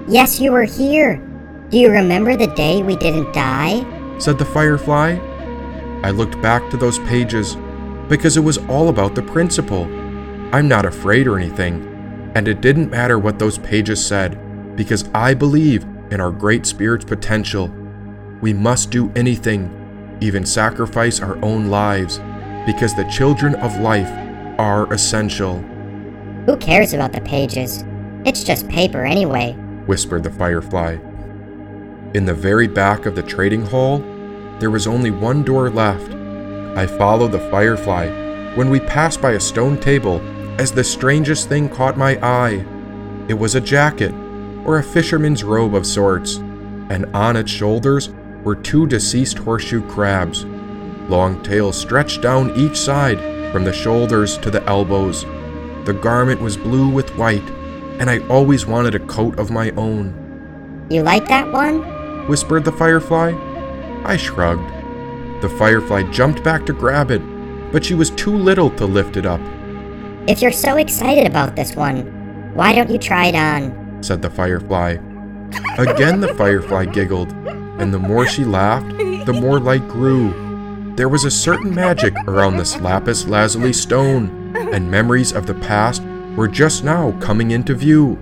Yes, 0.08 0.40
you 0.40 0.52
were 0.52 0.64
here. 0.64 1.16
Do 1.68 1.78
you 1.78 1.90
remember 1.90 2.36
the 2.36 2.46
day 2.46 2.82
we 2.82 2.96
didn't 2.96 3.34
die? 3.34 3.84
said 4.18 4.38
the 4.38 4.44
firefly. 4.46 5.18
I 6.02 6.10
looked 6.10 6.40
back 6.40 6.70
to 6.70 6.78
those 6.78 6.98
pages 7.00 7.56
because 8.08 8.36
it 8.38 8.40
was 8.40 8.58
all 8.68 8.88
about 8.88 9.14
the 9.14 9.22
principle. 9.22 9.84
I'm 10.54 10.68
not 10.68 10.86
afraid 10.86 11.26
or 11.26 11.38
anything, 11.38 12.32
and 12.34 12.48
it 12.48 12.62
didn't 12.62 12.90
matter 12.90 13.18
what 13.18 13.38
those 13.38 13.58
pages 13.58 14.04
said 14.04 14.76
because 14.76 15.08
I 15.14 15.34
believe 15.34 15.84
in 16.10 16.20
our 16.20 16.30
great 16.30 16.64
spirit's 16.64 17.04
potential. 17.04 17.70
We 18.44 18.52
must 18.52 18.90
do 18.90 19.10
anything, 19.16 20.18
even 20.20 20.44
sacrifice 20.44 21.18
our 21.18 21.42
own 21.42 21.68
lives, 21.70 22.18
because 22.66 22.94
the 22.94 23.08
children 23.10 23.54
of 23.54 23.80
life 23.80 24.10
are 24.58 24.92
essential, 24.92 25.60
Who 26.44 26.58
cares 26.58 26.92
about 26.92 27.14
the 27.14 27.22
pages? 27.22 27.84
It's 28.26 28.44
just 28.44 28.68
paper 28.68 29.06
anyway. 29.06 29.52
whispered 29.86 30.24
the 30.24 30.30
firefly. 30.30 30.98
In 32.12 32.26
the 32.26 32.34
very 32.34 32.68
back 32.68 33.06
of 33.06 33.16
the 33.16 33.22
trading 33.22 33.64
hall, 33.64 34.00
there 34.58 34.70
was 34.70 34.86
only 34.86 35.10
one 35.10 35.42
door 35.42 35.70
left. 35.70 36.12
I 36.76 36.86
followed 36.86 37.32
the 37.32 37.48
firefly 37.50 38.10
when 38.56 38.68
we 38.68 38.78
passed 38.78 39.22
by 39.22 39.30
a 39.30 39.40
stone 39.40 39.80
table 39.80 40.20
as 40.60 40.70
the 40.70 40.84
strangest 40.84 41.48
thing 41.48 41.70
caught 41.70 41.96
my 41.96 42.18
eye. 42.22 42.62
It 43.26 43.38
was 43.38 43.54
a 43.54 43.60
jacket, 43.62 44.12
or 44.66 44.76
a 44.76 44.82
fisherman's 44.82 45.44
robe 45.44 45.74
of 45.74 45.86
sorts, 45.86 46.36
and 46.90 47.06
on 47.14 47.36
its 47.36 47.50
shoulders 47.50 48.10
were 48.44 48.54
two 48.54 48.86
deceased 48.86 49.38
horseshoe 49.38 49.86
crabs. 49.88 50.44
Long 51.08 51.42
tails 51.42 51.76
stretched 51.76 52.22
down 52.22 52.50
each 52.56 52.76
side 52.76 53.18
from 53.52 53.64
the 53.64 53.72
shoulders 53.72 54.38
to 54.38 54.50
the 54.50 54.62
elbows. 54.64 55.24
The 55.84 55.98
garment 56.00 56.40
was 56.40 56.56
blue 56.56 56.88
with 56.88 57.16
white, 57.16 57.48
and 57.98 58.08
I 58.08 58.18
always 58.28 58.66
wanted 58.66 58.94
a 58.94 59.00
coat 59.06 59.38
of 59.38 59.50
my 59.50 59.70
own 59.72 60.86
You 60.90 61.02
like 61.02 61.28
that 61.28 61.50
one? 61.52 61.82
whispered 62.28 62.64
the 62.64 62.72
firefly. 62.72 63.32
I 64.04 64.16
shrugged. 64.16 64.70
The 65.42 65.48
firefly 65.58 66.04
jumped 66.10 66.42
back 66.42 66.64
to 66.66 66.72
grab 66.72 67.10
it, 67.10 67.20
but 67.70 67.84
she 67.84 67.94
was 67.94 68.10
too 68.10 68.34
little 68.36 68.70
to 68.70 68.86
lift 68.86 69.16
it 69.16 69.26
up, 69.26 69.40
If 70.26 70.40
you're 70.40 70.52
so 70.52 70.76
excited 70.76 71.26
about 71.26 71.54
this 71.54 71.76
one, 71.76 72.02
why 72.54 72.74
don't 72.74 72.90
you 72.90 72.98
try 72.98 73.26
it 73.26 73.34
on? 73.34 74.02
said 74.02 74.22
the 74.22 74.30
firefly. 74.30 74.96
Again, 75.78 76.20
the 76.20 76.34
firefly 76.36 76.86
giggled, 76.86 77.32
and 77.78 77.92
the 77.92 77.98
more 77.98 78.26
she 78.26 78.44
laughed, 78.44 78.88
the 79.26 79.38
more 79.40 79.58
light 79.58 79.86
grew. 79.88 80.32
There 80.96 81.08
was 81.08 81.24
a 81.24 81.30
certain 81.30 81.74
magic 81.74 82.14
around 82.28 82.56
this 82.56 82.80
lapis 82.80 83.26
lazuli 83.26 83.72
stone, 83.72 84.54
and 84.56 84.90
memories 84.90 85.32
of 85.32 85.46
the 85.46 85.54
past 85.54 86.02
were 86.36 86.48
just 86.48 86.84
now 86.84 87.12
coming 87.20 87.50
into 87.50 87.74
view. 87.74 88.18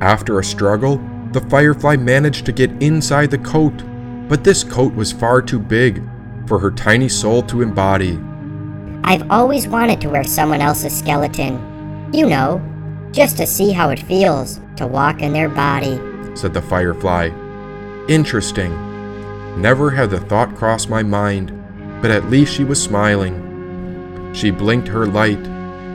After 0.00 0.38
a 0.38 0.44
struggle, 0.44 0.98
the 1.32 1.40
firefly 1.40 1.96
managed 1.96 2.46
to 2.46 2.52
get 2.52 2.70
inside 2.82 3.30
the 3.30 3.38
coat, 3.38 3.82
but 4.28 4.44
this 4.44 4.62
coat 4.62 4.94
was 4.94 5.10
far 5.12 5.42
too 5.42 5.58
big 5.58 6.02
for 6.46 6.58
her 6.58 6.70
tiny 6.70 7.08
soul 7.08 7.42
to 7.42 7.62
embody. 7.62 8.18
I've 9.02 9.28
always 9.30 9.66
wanted 9.66 10.00
to 10.02 10.08
wear 10.08 10.24
someone 10.24 10.60
else's 10.60 10.96
skeleton. 10.96 12.10
You 12.12 12.26
know, 12.26 12.62
just 13.12 13.36
to 13.38 13.46
see 13.46 13.72
how 13.72 13.90
it 13.90 13.98
feels 13.98 14.60
to 14.76 14.86
walk 14.86 15.20
in 15.20 15.32
their 15.32 15.48
body. 15.48 16.00
said 16.34 16.54
the 16.54 16.62
firefly. 16.62 17.30
Interesting. 18.08 18.72
Never 19.56 19.90
had 19.90 20.10
the 20.10 20.20
thought 20.20 20.56
crossed 20.56 20.90
my 20.90 21.02
mind, 21.02 21.52
but 22.02 22.10
at 22.10 22.28
least 22.28 22.52
she 22.52 22.64
was 22.64 22.82
smiling. 22.82 24.32
She 24.34 24.50
blinked 24.50 24.88
her 24.88 25.06
light, 25.06 25.46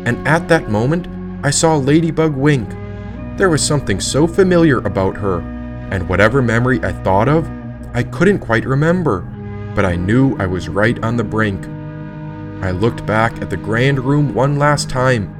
and 0.05 0.25
at 0.27 0.47
that 0.47 0.69
moment, 0.69 1.07
I 1.45 1.51
saw 1.51 1.75
Ladybug 1.75 2.35
wink. 2.35 2.69
There 3.37 3.49
was 3.49 3.61
something 3.61 3.99
so 3.99 4.27
familiar 4.27 4.79
about 4.79 5.17
her, 5.17 5.39
and 5.91 6.07
whatever 6.07 6.41
memory 6.41 6.83
I 6.83 6.93
thought 6.93 7.27
of, 7.27 7.49
I 7.93 8.03
couldn't 8.03 8.39
quite 8.39 8.65
remember, 8.65 9.21
but 9.75 9.85
I 9.85 9.95
knew 9.95 10.37
I 10.37 10.45
was 10.45 10.69
right 10.69 11.01
on 11.03 11.17
the 11.17 11.23
brink. 11.23 11.65
I 12.63 12.71
looked 12.71 13.05
back 13.05 13.41
at 13.41 13.49
the 13.49 13.57
grand 13.57 13.99
room 13.99 14.33
one 14.33 14.57
last 14.57 14.89
time 14.89 15.35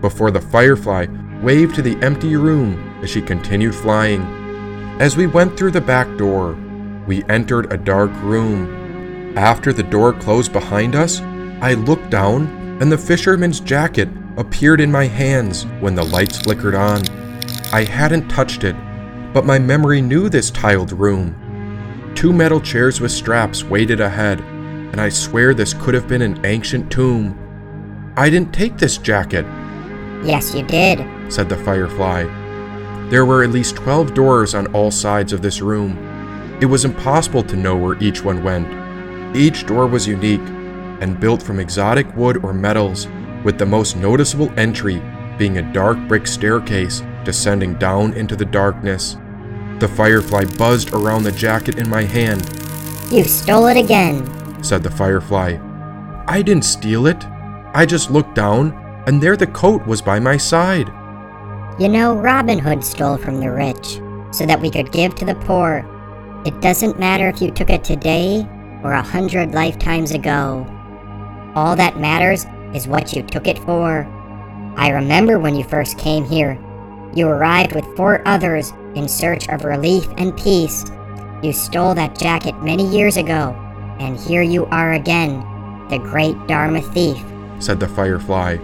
before 0.00 0.30
the 0.30 0.40
firefly 0.40 1.06
waved 1.42 1.74
to 1.74 1.82
the 1.82 1.96
empty 2.02 2.36
room 2.36 2.98
as 3.02 3.10
she 3.10 3.20
continued 3.22 3.74
flying. 3.74 4.22
As 5.00 5.16
we 5.16 5.26
went 5.26 5.56
through 5.56 5.70
the 5.70 5.80
back 5.80 6.16
door, 6.16 6.56
we 7.08 7.24
entered 7.24 7.72
a 7.72 7.76
dark 7.76 8.12
room. 8.22 9.36
After 9.36 9.72
the 9.72 9.82
door 9.82 10.12
closed 10.12 10.52
behind 10.52 10.94
us, 10.94 11.20
I 11.60 11.74
looked 11.74 12.10
down 12.10 12.46
and 12.80 12.92
the 12.92 12.98
fisherman's 12.98 13.58
jacket 13.58 14.08
appeared 14.36 14.80
in 14.80 14.92
my 14.92 15.06
hands 15.06 15.64
when 15.80 15.96
the 15.96 16.04
lights 16.04 16.38
flickered 16.38 16.74
on. 16.76 17.02
I 17.72 17.82
hadn't 17.82 18.28
touched 18.28 18.62
it, 18.62 18.76
but 19.32 19.44
my 19.46 19.58
memory 19.58 20.00
knew 20.00 20.28
this 20.28 20.50
tiled 20.50 20.92
room. 20.92 21.34
Two 22.14 22.32
metal 22.32 22.60
chairs 22.60 23.00
with 23.00 23.10
straps 23.10 23.64
waited 23.64 24.00
ahead, 24.00 24.40
and 24.40 25.00
I 25.00 25.08
swear 25.08 25.54
this 25.54 25.74
could 25.74 25.94
have 25.94 26.08
been 26.08 26.22
an 26.22 26.44
ancient 26.44 26.90
tomb. 26.92 27.36
I 28.16 28.30
didn't 28.30 28.52
take 28.54 28.76
this 28.76 28.98
jacket, 28.98 29.44
Yes, 30.24 30.52
you 30.54 30.64
did. 30.64 31.06
said 31.32 31.48
the 31.48 31.56
firefly. 31.56 32.24
There 33.08 33.24
were 33.24 33.44
at 33.44 33.50
least 33.50 33.76
12 33.76 34.14
doors 34.14 34.54
on 34.54 34.66
all 34.74 34.90
sides 34.90 35.32
of 35.32 35.42
this 35.42 35.60
room. 35.62 35.96
It 36.60 36.66
was 36.66 36.84
impossible 36.84 37.44
to 37.44 37.56
know 37.56 37.76
where 37.76 38.02
each 38.02 38.24
one 38.24 38.42
went. 38.42 39.36
Each 39.36 39.64
door 39.66 39.86
was 39.86 40.08
unique 40.08 40.40
and 41.00 41.20
built 41.20 41.42
from 41.42 41.60
exotic 41.60 42.14
wood 42.16 42.44
or 42.44 42.52
metals, 42.52 43.06
with 43.44 43.58
the 43.58 43.66
most 43.66 43.96
noticeable 43.96 44.52
entry 44.58 45.00
being 45.38 45.58
a 45.58 45.72
dark 45.72 45.96
brick 46.08 46.26
staircase 46.26 47.02
descending 47.24 47.74
down 47.74 48.12
into 48.14 48.34
the 48.34 48.44
darkness. 48.44 49.16
The 49.78 49.86
firefly 49.86 50.46
buzzed 50.56 50.92
around 50.92 51.22
the 51.22 51.30
jacket 51.32 51.78
in 51.78 51.88
my 51.88 52.02
hand, 52.02 52.42
You 53.12 53.22
stole 53.22 53.66
it 53.68 53.76
again. 53.76 54.26
said 54.64 54.82
the 54.82 54.90
firefly. 54.90 55.58
I 56.26 56.42
didn't 56.42 56.64
steal 56.64 57.06
it. 57.06 57.24
I 57.74 57.86
just 57.86 58.10
looked 58.10 58.34
down, 58.34 58.72
and 59.06 59.22
there 59.22 59.36
the 59.36 59.46
coat 59.46 59.86
was 59.86 60.02
by 60.02 60.18
my 60.18 60.36
side. 60.36 60.88
You 61.78 61.88
know, 61.88 62.16
Robin 62.16 62.58
Hood 62.58 62.82
stole 62.82 63.16
from 63.16 63.38
the 63.38 63.52
rich 63.52 64.00
so 64.32 64.44
that 64.46 64.60
we 64.60 64.70
could 64.70 64.90
give 64.90 65.14
to 65.16 65.24
the 65.24 65.36
poor. 65.36 65.84
It 66.44 66.60
doesn't 66.60 66.98
matter 66.98 67.28
if 67.28 67.42
you 67.42 67.50
took 67.50 67.70
it 67.70 67.82
today 67.82 68.46
or 68.84 68.92
a 68.92 69.02
hundred 69.02 69.52
lifetimes 69.52 70.12
ago. 70.12 70.66
All 71.54 71.74
that 71.76 71.98
matters 71.98 72.46
is 72.74 72.86
what 72.86 73.12
you 73.12 73.22
took 73.22 73.46
it 73.46 73.58
for. 73.58 74.06
I 74.76 74.90
remember 74.90 75.38
when 75.38 75.56
you 75.56 75.64
first 75.64 75.98
came 75.98 76.24
here. 76.24 76.58
You 77.14 77.26
arrived 77.26 77.74
with 77.74 77.96
four 77.96 78.22
others 78.26 78.72
in 78.94 79.08
search 79.08 79.48
of 79.48 79.64
relief 79.64 80.06
and 80.16 80.36
peace. 80.36 80.84
You 81.42 81.52
stole 81.52 81.94
that 81.94 82.18
jacket 82.18 82.62
many 82.62 82.86
years 82.86 83.16
ago, 83.16 83.56
and 83.98 84.18
here 84.18 84.42
you 84.42 84.66
are 84.66 84.92
again, 84.92 85.40
the 85.88 85.98
great 85.98 86.36
Dharma 86.46 86.82
thief. 86.82 87.18
said 87.58 87.80
the 87.80 87.88
firefly. 87.88 88.58